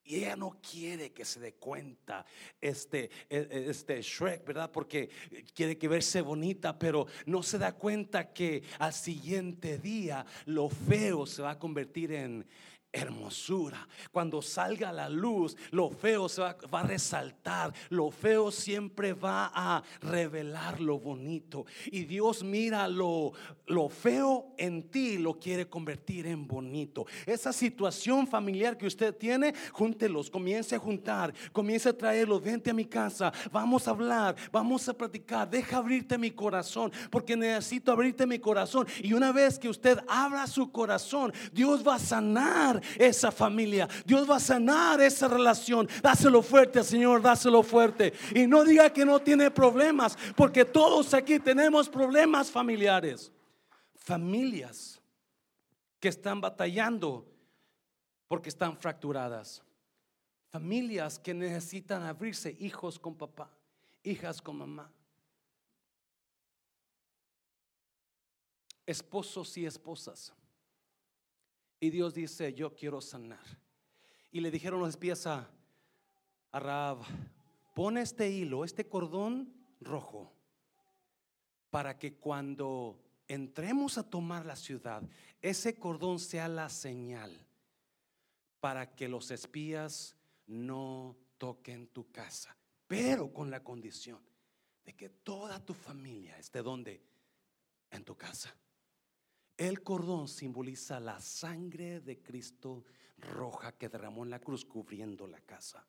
[0.08, 2.24] y ella no quiere que se dé cuenta
[2.60, 4.70] este, e, e, este Shrek, ¿verdad?
[4.72, 5.10] Porque
[5.54, 11.26] quiere que verse bonita, pero no se da cuenta que al siguiente día lo feo
[11.26, 12.46] se va a convertir en,
[12.92, 13.86] hermosura.
[14.10, 19.82] Cuando salga la luz, lo feo se va, a resaltar, lo feo siempre va a
[20.00, 21.66] revelar lo bonito.
[21.86, 23.32] Y Dios mira lo,
[23.66, 27.06] lo feo en ti, lo quiere convertir en bonito.
[27.26, 32.74] Esa situación familiar que usted tiene, júntelos, comience a juntar, comience a traerlos, vente a
[32.74, 38.26] mi casa, vamos a hablar, vamos a platicar, deja abrirte mi corazón, porque necesito abrirte
[38.26, 38.86] mi corazón.
[39.02, 43.88] Y una vez que usted abra su corazón, Dios va a sanar esa familia.
[44.04, 45.88] Dios va a sanar esa relación.
[46.02, 48.12] Dáselo fuerte, Señor, dáselo fuerte.
[48.34, 53.32] Y no diga que no tiene problemas, porque todos aquí tenemos problemas familiares.
[53.94, 55.00] Familias
[56.00, 57.26] que están batallando
[58.28, 59.62] porque están fracturadas.
[60.50, 63.50] Familias que necesitan abrirse, hijos con papá,
[64.02, 64.90] hijas con mamá.
[68.86, 70.32] Esposos y esposas
[71.80, 73.44] y Dios dice, yo quiero sanar.
[74.30, 75.50] Y le dijeron los espías a,
[76.52, 76.98] a Raab,
[77.74, 80.32] pon este hilo, este cordón rojo,
[81.70, 85.02] para que cuando entremos a tomar la ciudad,
[85.40, 87.46] ese cordón sea la señal
[88.60, 94.20] para que los espías no toquen tu casa, pero con la condición
[94.84, 97.02] de que toda tu familia esté donde?
[97.90, 98.54] En tu casa.
[99.58, 102.84] El cordón simboliza la sangre de Cristo
[103.18, 105.84] roja que derramó en la cruz cubriendo la casa.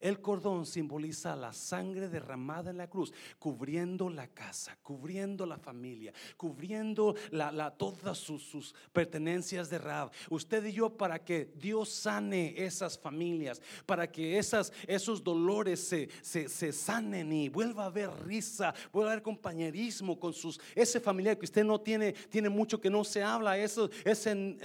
[0.00, 6.12] El cordón simboliza la sangre derramada en la cruz, cubriendo la casa, cubriendo la familia,
[6.36, 10.10] cubriendo la, todas sus, pertenencias de Rab.
[10.30, 16.08] Usted y yo para que Dios sane esas familias, para que esas, esos dolores se,
[16.22, 21.38] se, sanen y vuelva a haber risa, vuelva a haber compañerismo con sus, ese familiar
[21.38, 24.56] que usted no tiene, tiene mucho que no se habla, eso, ese,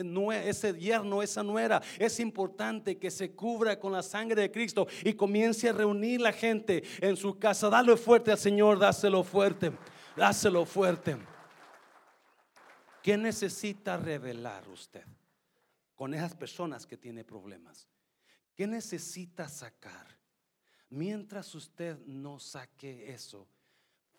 [0.46, 5.14] ese yerno, esa nuera, es importante que se cubra con la sangre de Cristo y
[5.20, 7.70] comience a reunir la gente en su casa.
[7.70, 9.74] Dale fuerte al Señor, dáselo fuerte,
[10.16, 11.18] dáselo fuerte.
[13.04, 15.06] ¿Qué necesita revelar usted
[15.94, 17.88] con esas personas que tiene problemas?
[18.56, 20.08] ¿Qué necesita sacar?
[20.90, 23.48] Mientras usted no saque eso,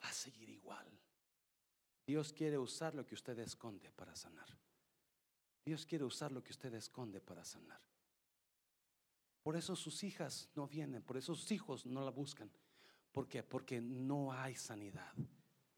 [0.02, 0.86] va a seguir igual.
[2.06, 4.48] Dios quiere usar lo que usted esconde para sanar.
[5.64, 7.80] Dios quiere usar lo que usted esconde para sanar.
[9.42, 12.50] Por eso sus hijas no vienen, por eso sus hijos no la buscan.
[13.12, 13.42] ¿Por qué?
[13.42, 15.12] Porque no hay sanidad.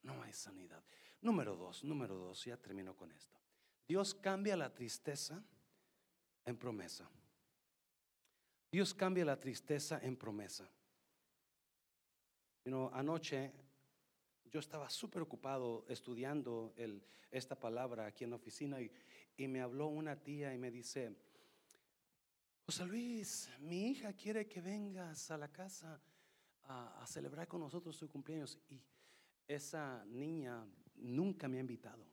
[0.02, 0.82] No hay sanidad.
[1.20, 3.38] Número dos, número dos, ya termino con esto.
[3.86, 5.42] Dios cambia la tristeza
[6.44, 7.08] en promesa.
[8.70, 10.68] Dios cambia la tristeza en promesa.
[12.64, 13.52] You anoche
[14.50, 16.74] yo estaba súper ocupado estudiando
[17.30, 18.90] esta palabra aquí en la oficina y,
[19.36, 21.16] y me habló una tía y me dice,
[22.64, 26.00] José Luis, mi hija quiere que vengas a la casa
[26.64, 28.58] a, celebrar con nosotros su cumpleaños.
[28.68, 28.80] Y
[29.48, 32.06] esa niña nunca me ha invitado.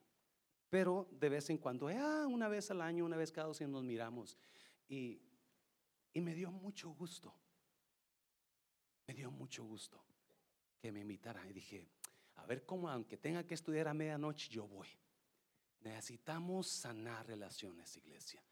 [0.69, 3.71] Pero de vez en cuando, ah, una vez al año, una vez cada dos años
[3.71, 4.37] nos miramos.
[4.87, 5.21] Y,
[6.13, 7.33] y me dio mucho gusto.
[9.07, 10.03] Me dio mucho gusto
[10.79, 11.47] que me invitara.
[11.47, 11.87] Y dije,
[12.35, 14.87] a ver cómo, aunque tenga que estudiar a medianoche, yo voy.
[15.81, 18.43] Necesitamos sanar relaciones, iglesia.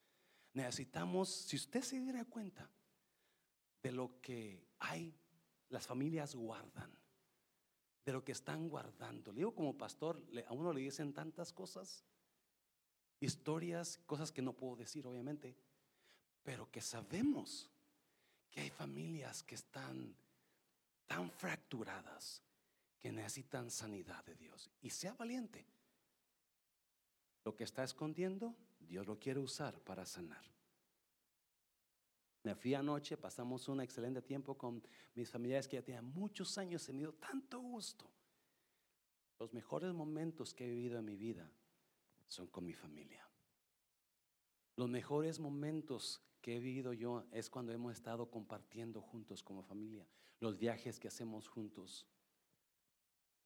[0.53, 2.69] Necesitamos, si usted se diera cuenta
[3.81, 5.13] de lo que hay,
[5.69, 6.91] las familias guardan,
[8.05, 9.31] de lo que están guardando.
[9.31, 12.05] Le digo como pastor, a uno le dicen tantas cosas,
[13.19, 15.55] historias, cosas que no puedo decir obviamente,
[16.43, 17.69] pero que sabemos
[18.49, 20.15] que hay familias que están
[21.05, 22.41] tan fracturadas
[22.99, 24.69] que necesitan sanidad de Dios.
[24.81, 25.65] Y sea valiente.
[27.43, 28.55] Lo que está escondiendo,
[28.88, 30.43] Dios lo quiere usar para sanar.
[32.43, 34.82] Me fui anoche, pasamos un excelente tiempo con
[35.15, 38.10] mis familiares que ya tenían muchos años, he tenido tanto gusto.
[39.39, 41.52] Los mejores momentos que he vivido en mi vida
[42.28, 43.28] son con mi familia.
[44.78, 50.08] Los mejores momentos que he vivido yo es cuando hemos estado compartiendo juntos como familia,
[50.39, 52.08] los viajes que hacemos juntos,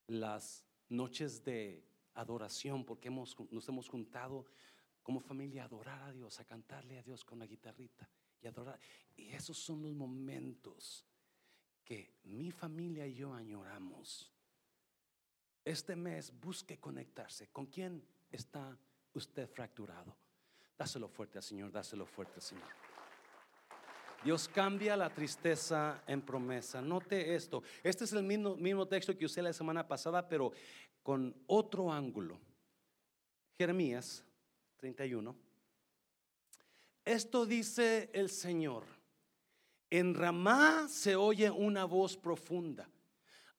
[0.08, 4.45] las noches de adoración, porque hemos, nos hemos juntado
[5.03, 8.09] como familia adorar a Dios, a cantarle a Dios con la guitarrita
[8.41, 8.79] y adorar.
[9.15, 11.05] Y esos son los momentos
[11.83, 14.31] que mi familia y yo añoramos.
[15.63, 17.47] Este mes busque conectarse.
[17.49, 18.77] ¿Con quién está
[19.13, 20.15] usted fracturado?
[20.77, 22.69] Dáselo fuerte al Señor, dáselo fuerte al Señor.
[24.23, 26.81] Dios cambia la tristeza en promesa.
[26.81, 27.63] Note esto.
[27.83, 30.51] Este es el mismo, mismo texto que usé la semana pasada, pero
[31.01, 32.39] con otro ángulo.
[33.57, 34.23] Jeremías
[34.81, 35.35] 31.
[37.05, 38.83] Esto dice el Señor.
[39.91, 42.89] En Ramá se oye una voz profunda,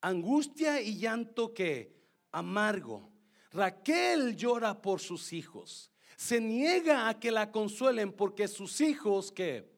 [0.01, 1.95] angustia y llanto que
[2.33, 3.09] amargo.
[3.53, 5.93] Raquel llora por sus hijos.
[6.17, 9.71] Se niega a que la consuelen porque sus hijos que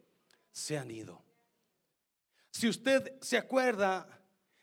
[0.50, 1.22] se han ido.
[2.52, 4.08] Si usted se acuerda,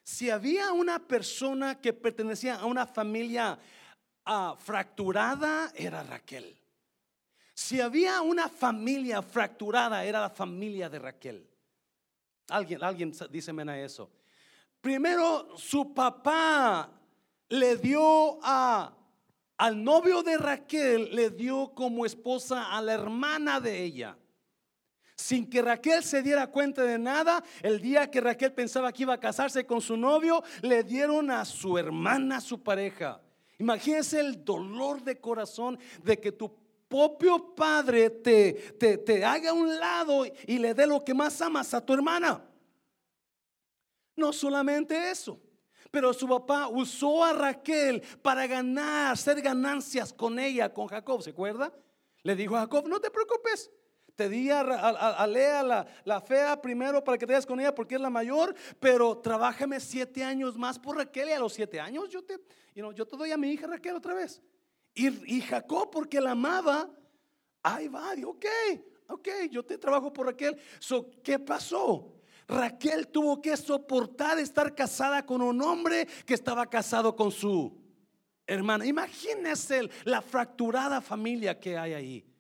[0.02, 3.60] si había una persona que pertenecía a una familia
[4.26, 6.61] ah, fracturada, era Raquel.
[7.54, 11.48] Si había una familia fracturada, era la familia de Raquel.
[12.50, 14.10] Alguien, alguien dice a eso.
[14.82, 16.90] Primero, su papá
[17.50, 18.94] le dio a,
[19.58, 24.18] al novio de Raquel, le dio como esposa a la hermana de ella.
[25.16, 29.14] Sin que Raquel se diera cuenta de nada, el día que Raquel pensaba que iba
[29.14, 33.22] a casarse con su novio, le dieron a su hermana, su pareja.
[33.60, 36.61] Imagínense el dolor de corazón de que tu
[36.92, 41.42] propio padre te, te, te haga a un lado y le dé lo que más
[41.42, 42.44] amas a tu hermana.
[44.18, 45.40] No solamente eso,
[45.90, 51.30] pero su papá usó a Raquel para ganar, hacer ganancias con ella, con Jacob, ¿se
[51.30, 51.74] acuerda?
[52.24, 53.72] Le dijo a Jacob, no te preocupes,
[54.18, 57.74] te di a, a, Lea la, la, fea primero para que te vayas con ella
[57.74, 61.80] porque es la mayor, pero trabájame siete años más por Raquel y a los siete
[61.80, 62.38] años yo te,
[62.76, 64.42] yo te doy a mi hija Raquel otra vez.
[64.94, 66.90] Y, Jacob, porque la amaba,
[67.64, 68.46] ahí va, dijo, ok,
[69.08, 70.58] ok, yo te trabajo por Raquel.
[70.80, 72.14] So, ¿Qué pasó?
[72.48, 77.82] Raquel tuvo que soportar estar casada con un hombre que estaba casado con su
[78.46, 78.86] hermana.
[78.86, 82.31] Imagínese la fracturada familia que hay ahí.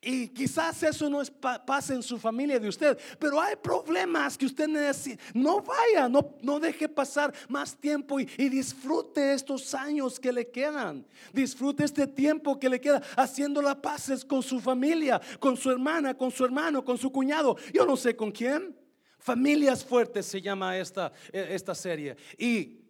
[0.00, 4.46] Y quizás eso no es pase en su familia de usted, pero hay problemas que
[4.46, 5.22] usted necesita.
[5.32, 10.50] No vaya, no, no deje pasar más tiempo y, y, disfrute estos años que le
[10.50, 11.06] quedan.
[11.32, 16.14] Disfrute este tiempo que le queda haciendo las paces con su familia, con su hermana,
[16.14, 17.56] con su hermano, con su cuñado.
[17.72, 18.76] Yo no sé con quién.
[19.18, 22.14] Familias fuertes se llama esta, e, esta serie.
[22.36, 22.84] Y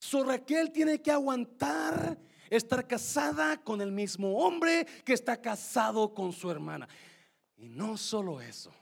[0.00, 2.18] su Raquel tiene que aguantar
[2.56, 6.88] estar casada con el mismo hombre que está casado con su hermana.
[7.56, 8.72] Y no solo eso.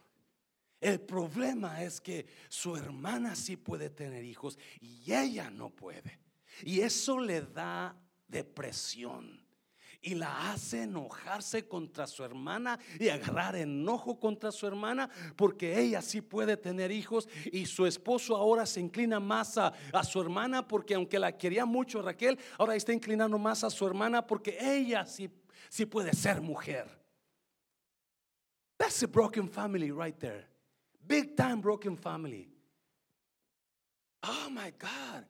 [0.80, 6.18] El problema es que su hermana sí puede tener hijos y ella no puede.
[6.62, 7.94] Y eso le da
[8.26, 9.39] depresión.
[10.02, 16.00] Y la hace enojarse contra su hermana y agarrar enojo contra su hermana porque ella
[16.00, 19.72] sí puede tener hijos y su esposo ahora se inclina más a,
[20.04, 24.26] su hermana porque aunque la quería mucho Raquel, ahora está inclinando más a su hermana
[24.26, 25.30] porque ella sí,
[25.68, 26.88] sí puede ser mujer.
[28.78, 30.46] That's a broken family right there.
[31.06, 32.48] Big time broken family.
[34.22, 35.26] Oh my God.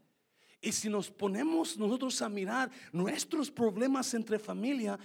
[0.61, 4.99] Y si nos ponemos nosotros a mirar nuestros problemas entre familia,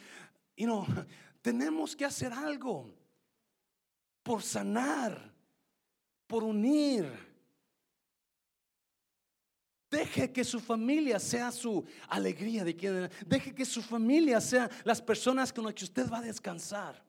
[0.58, 0.86] you know,
[1.42, 2.94] tenemos que hacer algo
[4.22, 5.34] por sanar,
[6.28, 7.06] por unir.
[9.90, 15.02] Deje que su familia sea su alegría de quien deje que su familia sea las
[15.02, 17.02] personas con las que usted va a descansar.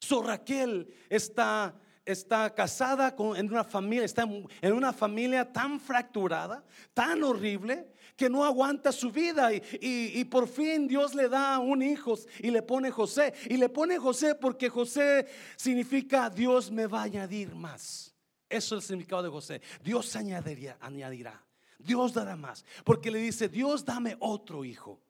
[0.00, 6.64] So Raquel está está casada con, en una familia, está en una familia tan fracturada,
[6.94, 9.52] tan horrible, que no aguanta su vida.
[9.52, 13.32] Y, y, por fin Dios le da un hijo y le pone José.
[13.46, 15.26] Y le pone José porque José
[15.56, 18.14] significa Dios me va a añadir más.
[18.48, 19.62] Eso es el significado de José.
[19.82, 21.42] Dios añadiría, añadirá.
[21.78, 22.64] Dios dará más.
[22.84, 25.00] Porque le dice, Dios dame otro hijo.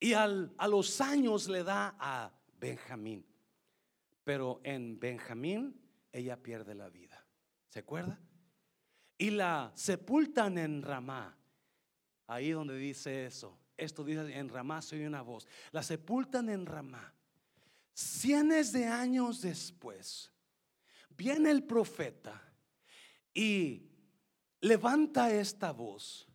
[0.00, 3.24] Y al, a los años le da a Benjamín.
[4.30, 5.74] Pero en Benjamín
[6.12, 7.26] ella pierde la vida.
[7.68, 8.16] ¿Se acuerda?
[9.18, 11.36] Y la sepultan en Ramá.
[12.28, 13.58] Ahí donde dice eso.
[13.76, 15.48] Esto dice en Ramá soy una voz.
[15.72, 17.12] La sepultan en Ramá.
[17.92, 20.30] Cientos de años después,
[21.16, 22.40] viene el profeta
[23.34, 23.90] y
[24.60, 26.29] levanta esta voz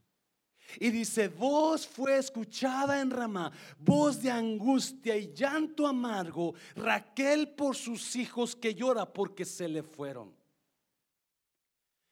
[0.80, 7.76] y dice, voz fue escuchada en Ramá, voz de angustia y llanto amargo, Raquel por
[7.76, 10.34] sus hijos que llora porque se le fueron.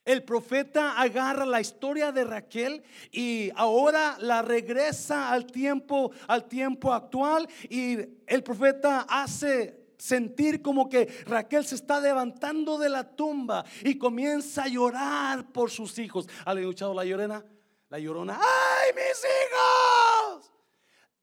[0.06, 6.92] El profeta agarra la historia de Raquel y ahora la regresa al tiempo al tiempo
[6.92, 7.98] actual y
[8.28, 14.64] el profeta hace sentir como que Raquel se está levantando de la tumba y comienza
[14.64, 16.28] a llorar por sus hijos.
[16.46, 17.46] ¿Han escuchado la llorena?
[17.94, 20.52] La llorona, ¡ay, mis hijos!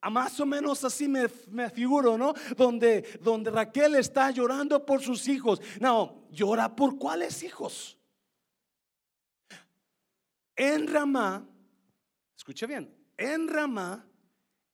[0.03, 1.29] A más o menos así me,
[1.69, 2.33] figuro, ¿no?
[2.57, 5.61] Donde, donde Raquel está llorando por sus hijos.
[5.81, 7.99] No, llora por cuáles hijos.
[10.55, 11.45] En Ramá,
[12.37, 14.07] escuche bien, en Ramá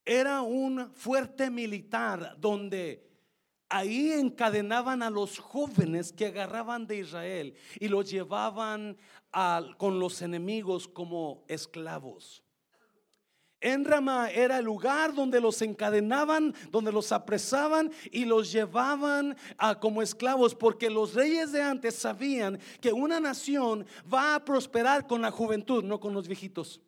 [0.05, 3.06] era un fuerte militar donde
[3.69, 8.97] ahí encadenaban a los jóvenes que agarraban de Israel y los llevaban
[9.77, 12.43] con los enemigos como esclavos.
[13.61, 19.81] En Ramá era el lugar donde los encadenaban, donde los apresaban y los llevaban a,
[19.81, 25.23] como esclavos, porque los reyes de antes sabían que una nación va a prosperar con
[25.23, 26.81] la juventud, no con los viejitos.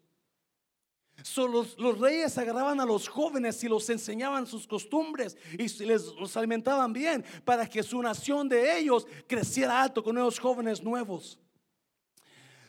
[1.36, 6.92] Los, reyes agarraban a los jóvenes y los enseñaban sus costumbres y les los alimentaban
[6.92, 11.38] bien para que su nación de ellos creciera alto con esos jóvenes nuevos.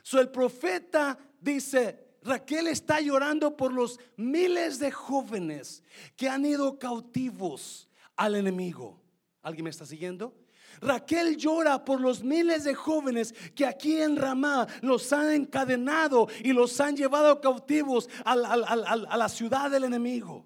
[0.02, 5.84] So el profeta dice, Raquel está llorando por los miles de jóvenes
[6.16, 9.00] que han ido cautivos al enemigo.
[9.42, 10.34] ¿Alguien me está siguiendo?
[10.82, 16.54] Raquel llora por los miles de jóvenes que aquí en Ramá los han encadenado y
[16.54, 20.46] los han llevado cautivos a, la ciudad del enemigo.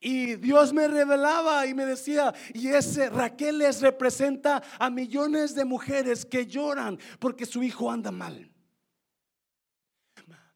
[0.00, 5.64] Y Dios me revelaba y me decía, y ese Raquel les representa a millones de
[5.64, 8.50] mujeres que lloran porque su hijo anda mal.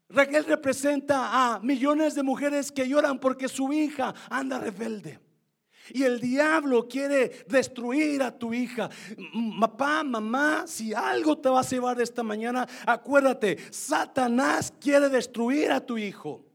[0.09, 5.26] Raquel representa a millones de mujeres que lloran porque su hija anda rebelde.
[5.93, 8.89] Y el diablo quiere destruir a tu hija.
[9.59, 15.79] Papá, mamá, si algo te vas a llevar esta mañana, acuérdate, Satanás quiere destruir a
[15.79, 16.47] tu hijo.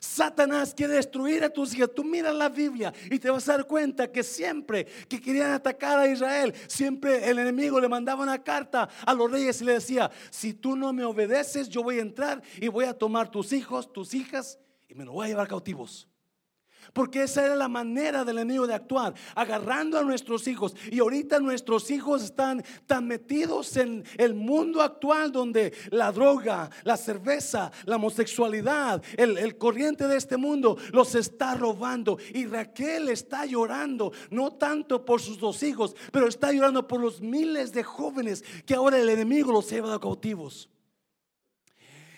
[0.00, 1.94] Satanás quiere destruir a tus hijos.
[1.94, 5.98] Tú mira la Biblia y te vas a dar cuenta que siempre que querían atacar
[5.98, 10.10] a Israel, siempre el enemigo le mandaba una carta a los reyes y le decía,
[10.30, 13.92] si tú no me obedeces, yo voy a entrar y voy a tomar tus hijos,
[13.92, 16.08] tus hijas y me los voy a llevar cautivos.
[16.92, 20.74] Porque esa era la manera del enemigo de actuar, agarrando a nuestros hijos.
[20.90, 26.96] Y ahorita nuestros hijos están tan metidos en el mundo actual donde la droga, la
[26.96, 32.18] cerveza, la homosexualidad, el, el corriente de este mundo los está robando.
[32.34, 37.20] Y Raquel está llorando, no tanto por sus dos hijos, pero está llorando por los
[37.20, 40.68] miles de jóvenes que ahora el enemigo los ha llevado cautivos.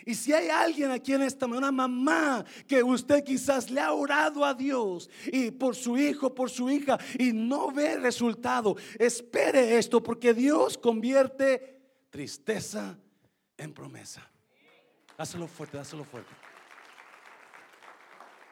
[0.08, 4.42] Y si hay alguien aquí en esta una mamá que usted quizás le ha orado
[4.42, 10.02] a Dios y por su hijo, por su hija y no ve resultado, espere esto
[10.02, 12.98] porque Dios convierte tristeza
[13.58, 14.26] en promesa.
[15.18, 16.32] Dáselo fuerte, dáselo fuerte.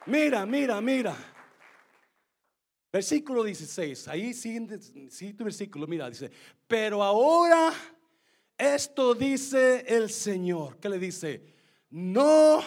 [0.04, 1.16] Mira, mira, mira.
[2.92, 6.30] Versículo 16, ahí sigue, tu versículo, mira, dice,
[6.68, 7.72] pero ahora
[8.59, 11.42] esto dice el Señor, ¿qué le dice?
[11.90, 12.62] No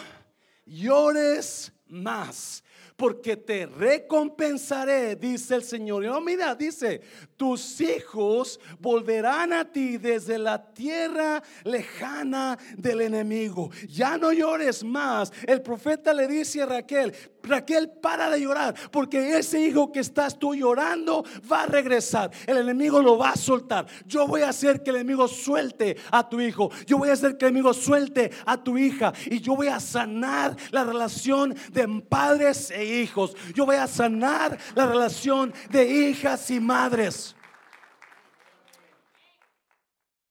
[0.66, 2.62] llores más
[3.00, 6.04] porque te recompensaré, dice el Señor.
[6.04, 7.00] Y no, mira, dice,
[7.34, 13.70] tus hijos volverán a ti desde la tierra lejana del enemigo.
[13.88, 15.32] Ya no llores más.
[15.46, 20.38] El profeta le dice a Raquel, Raquel, para de llorar, porque ese hijo que estás
[20.38, 22.30] tú llorando va a regresar.
[22.46, 23.86] El enemigo lo va a soltar.
[24.04, 26.70] Yo voy a hacer que el enemigo suelte a tu hijo.
[26.86, 29.14] Yo voy a hacer que el enemigo suelte a tu hija.
[29.24, 33.34] Y yo voy a sanar la relación de padres e hijos.
[33.54, 37.36] Yo voy a sanar la relación de hijas y madres.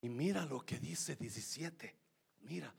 [0.02, 1.96] Y mira lo que dice 17.
[2.42, 2.74] Mira,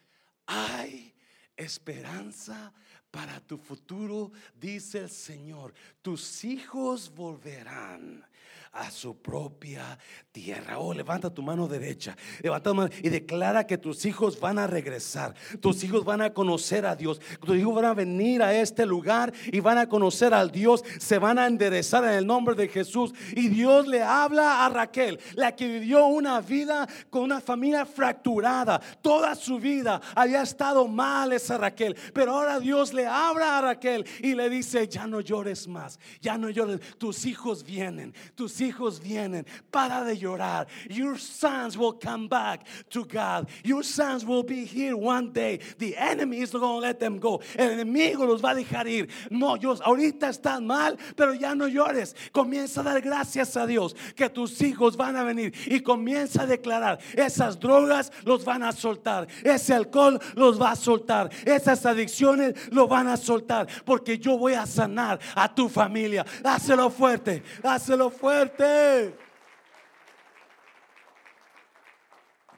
[0.47, 1.15] hay
[1.57, 2.73] esperanza
[3.11, 5.75] para tu futuro, dice el Señor.
[6.01, 8.25] Tus hijos volverán
[8.73, 9.99] a su propia
[10.31, 10.79] tierra.
[10.79, 14.67] Oh, levanta tu mano derecha, levanta tu mano y declara que tus hijos van a
[14.67, 15.35] regresar.
[15.61, 17.21] Tus hijos van a conocer a Dios.
[17.45, 20.85] Tus hijos van a venir a este lugar y van a conocer al Dios.
[20.99, 23.13] Se van a enderezar en el nombre de Jesús.
[23.33, 28.81] Y Dios le habla a Raquel, la que vivió una vida con una familia fracturada.
[29.03, 31.97] Toda su vida había estado mal esa Raquel.
[32.15, 36.39] Pero ahora Dios le habla a Raquel y le dice, ya no llores más, ya
[36.39, 36.81] no llores.
[36.99, 39.47] Tus hijos vienen, tus hijos vienen.
[39.71, 40.67] Para de llorar.
[40.89, 43.49] Your sons will come back to God.
[43.65, 45.61] Your sons will be here one day.
[45.79, 47.41] The enemy is going to let them go.
[47.57, 49.09] El enemigo los va a dejar ir.
[49.31, 52.15] No, Dios, ahorita están mal, pero ya no llores.
[52.33, 56.47] Comienza a dar gracias a Dios que tus hijos van a venir y comienza a
[56.47, 62.55] declarar, esas drogas los van a soltar, ese alcohol los va a soltar, esas adicciones
[62.71, 66.25] lo van a soltar, porque yo voy a sanar a tu familia.
[66.45, 68.50] Hácelo fuerte, hácelo fuerte.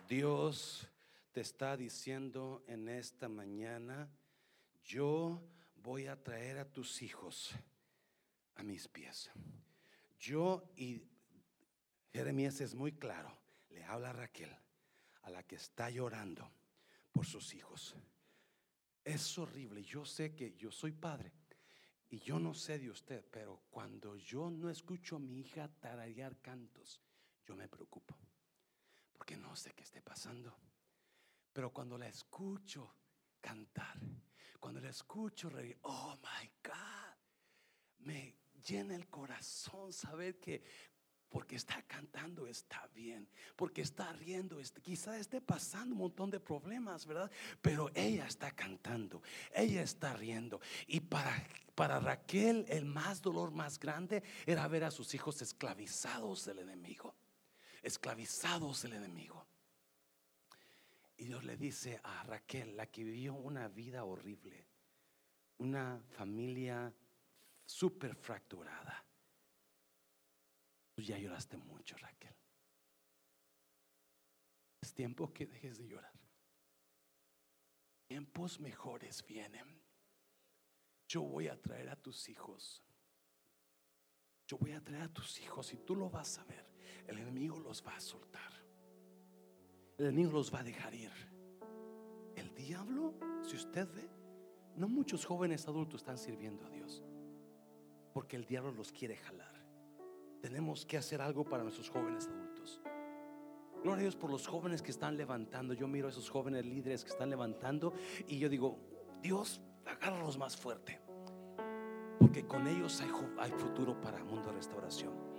[0.09, 0.89] Dios
[1.33, 4.11] te está diciendo en esta mañana,
[4.85, 5.43] yo
[5.77, 7.55] voy a traer a tus hijos
[8.55, 9.31] a mis pies.
[10.19, 11.03] Yo y
[12.13, 13.37] Jeremías es muy claro,
[13.71, 14.55] le habla a Raquel,
[15.23, 16.51] a la que está llorando
[17.13, 17.97] por sus hijos.
[19.05, 21.33] Es horrible, yo sé que yo soy padre
[22.13, 26.39] y yo no sé de usted, pero cuando yo no escucho a mi hija tararear
[26.43, 27.01] cantos,
[27.47, 28.15] yo me preocupo
[29.15, 30.55] porque no sé qué esté pasando.
[31.55, 32.97] Pero cuando la escucho
[33.41, 33.99] cantar,
[34.61, 37.17] cuando la escucho reír, oh my God,
[38.01, 40.63] me llena el corazón saber que
[41.33, 43.27] porque está cantando está bien,
[43.57, 47.31] porque está riendo, quizá esté pasando un montón de problemas, ¿verdad?
[47.61, 49.23] Pero ella está cantando,
[49.55, 50.61] ella está riendo.
[50.87, 51.35] Y para,
[51.75, 57.15] para Raquel el más dolor más grande era ver a sus hijos esclavizados del enemigo
[57.83, 59.45] esclavizados del enemigo.
[61.17, 64.67] Y Dios le dice a Raquel, la que vivió una vida horrible,
[65.59, 66.93] una familia
[67.65, 69.05] súper fracturada.
[71.03, 72.33] Tú ya lloraste mucho, Raquel.
[74.81, 76.13] Es tiempo que dejes de llorar.
[78.07, 79.83] Tiempos mejores vienen.
[81.09, 82.85] Yo voy a traer a tus hijos.
[84.47, 86.71] Yo voy a traer a tus hijos y tú lo vas a ver
[87.09, 88.53] el enemigo los va a soltar.
[89.99, 91.11] El enemigo los va a dejar ir.
[92.37, 94.09] El diablo, si usted ve,
[94.77, 97.03] no muchos jóvenes adultos están sirviendo a Dios.
[98.13, 99.62] Porque el diablo los quiere jalar.
[100.43, 102.83] Tenemos que hacer algo para nuestros jóvenes adultos.
[103.83, 105.73] Gloria a Dios por los jóvenes que están levantando.
[105.73, 107.95] Yo miro a esos jóvenes líderes que están levantando
[108.27, 108.79] y yo digo,
[109.23, 111.01] Dios, agárralos más fuerte.
[112.19, 115.33] Porque con ellos hay, hay futuro para el mundo de restauración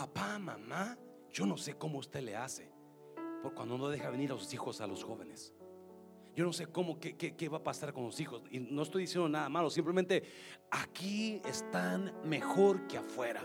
[0.00, 0.96] papá, mamá,
[1.30, 2.72] yo no sé cómo usted le hace.
[3.42, 5.52] Por cuando no deja venir a sus hijos a los jóvenes.
[6.34, 8.42] Yo no sé cómo, qué, qué, va a pasar con los hijos.
[8.50, 9.68] Y no estoy diciendo nada malo.
[9.70, 10.22] Simplemente
[10.70, 13.42] aquí están mejor que afuera.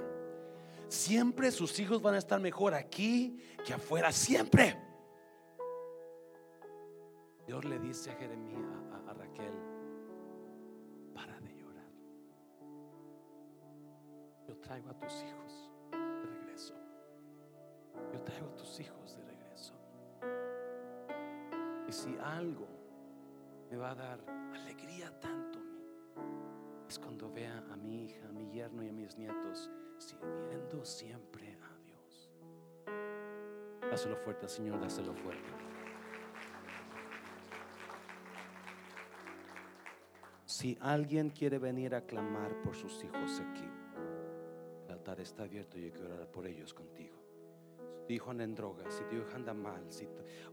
[0.87, 4.11] Siempre sus hijos van a estar mejor aquí que afuera.
[4.11, 4.77] Siempre.
[7.47, 8.61] Dios le dice a Jeremías,
[9.07, 9.53] a Raquel,
[11.13, 11.89] para de llorar.
[14.47, 15.65] Yo traigo a tus hijos
[18.11, 19.04] yo traigo a tus hijos de regreso.
[21.95, 22.67] Si algo
[23.71, 24.19] me va a dar
[24.53, 26.43] alegría tanto a mí,
[26.89, 31.57] es cuando vea a mi hija, a mi yerno y a mis nietos sirviendo siempre
[31.63, 32.29] a Dios.
[33.89, 35.49] Dáselo fuerte, Señor, dáselo fuerte.
[40.45, 43.69] Si alguien quiere venir a clamar por sus hijos aquí,
[44.85, 47.24] el altar está abierto y yo quiero orar por ellos contigo.
[48.07, 49.87] Tu hijo anda en drogas, si tu hijo anda mal,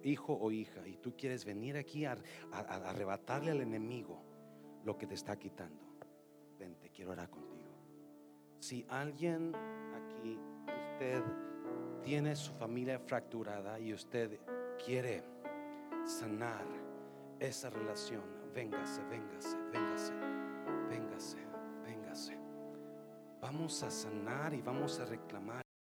[0.03, 2.17] hijo o hija, y tú quieres venir aquí a,
[2.53, 4.23] a- a arrebatarle al enemigo
[4.85, 5.85] lo que te está quitando,
[6.59, 7.71] vente, quiero orar contigo.
[8.61, 9.53] Si alguien
[9.95, 10.39] aquí,
[10.93, 11.23] usted
[12.03, 14.39] tiene su familia fracturada y usted
[14.85, 15.23] quiere
[16.05, 16.65] sanar
[17.39, 18.23] esa relación,
[18.55, 20.13] véngase, véngase, véngase,
[20.89, 21.39] véngase,
[21.85, 22.39] véngase.
[23.41, 25.63] Vamos a sanar y vamos a reclamar.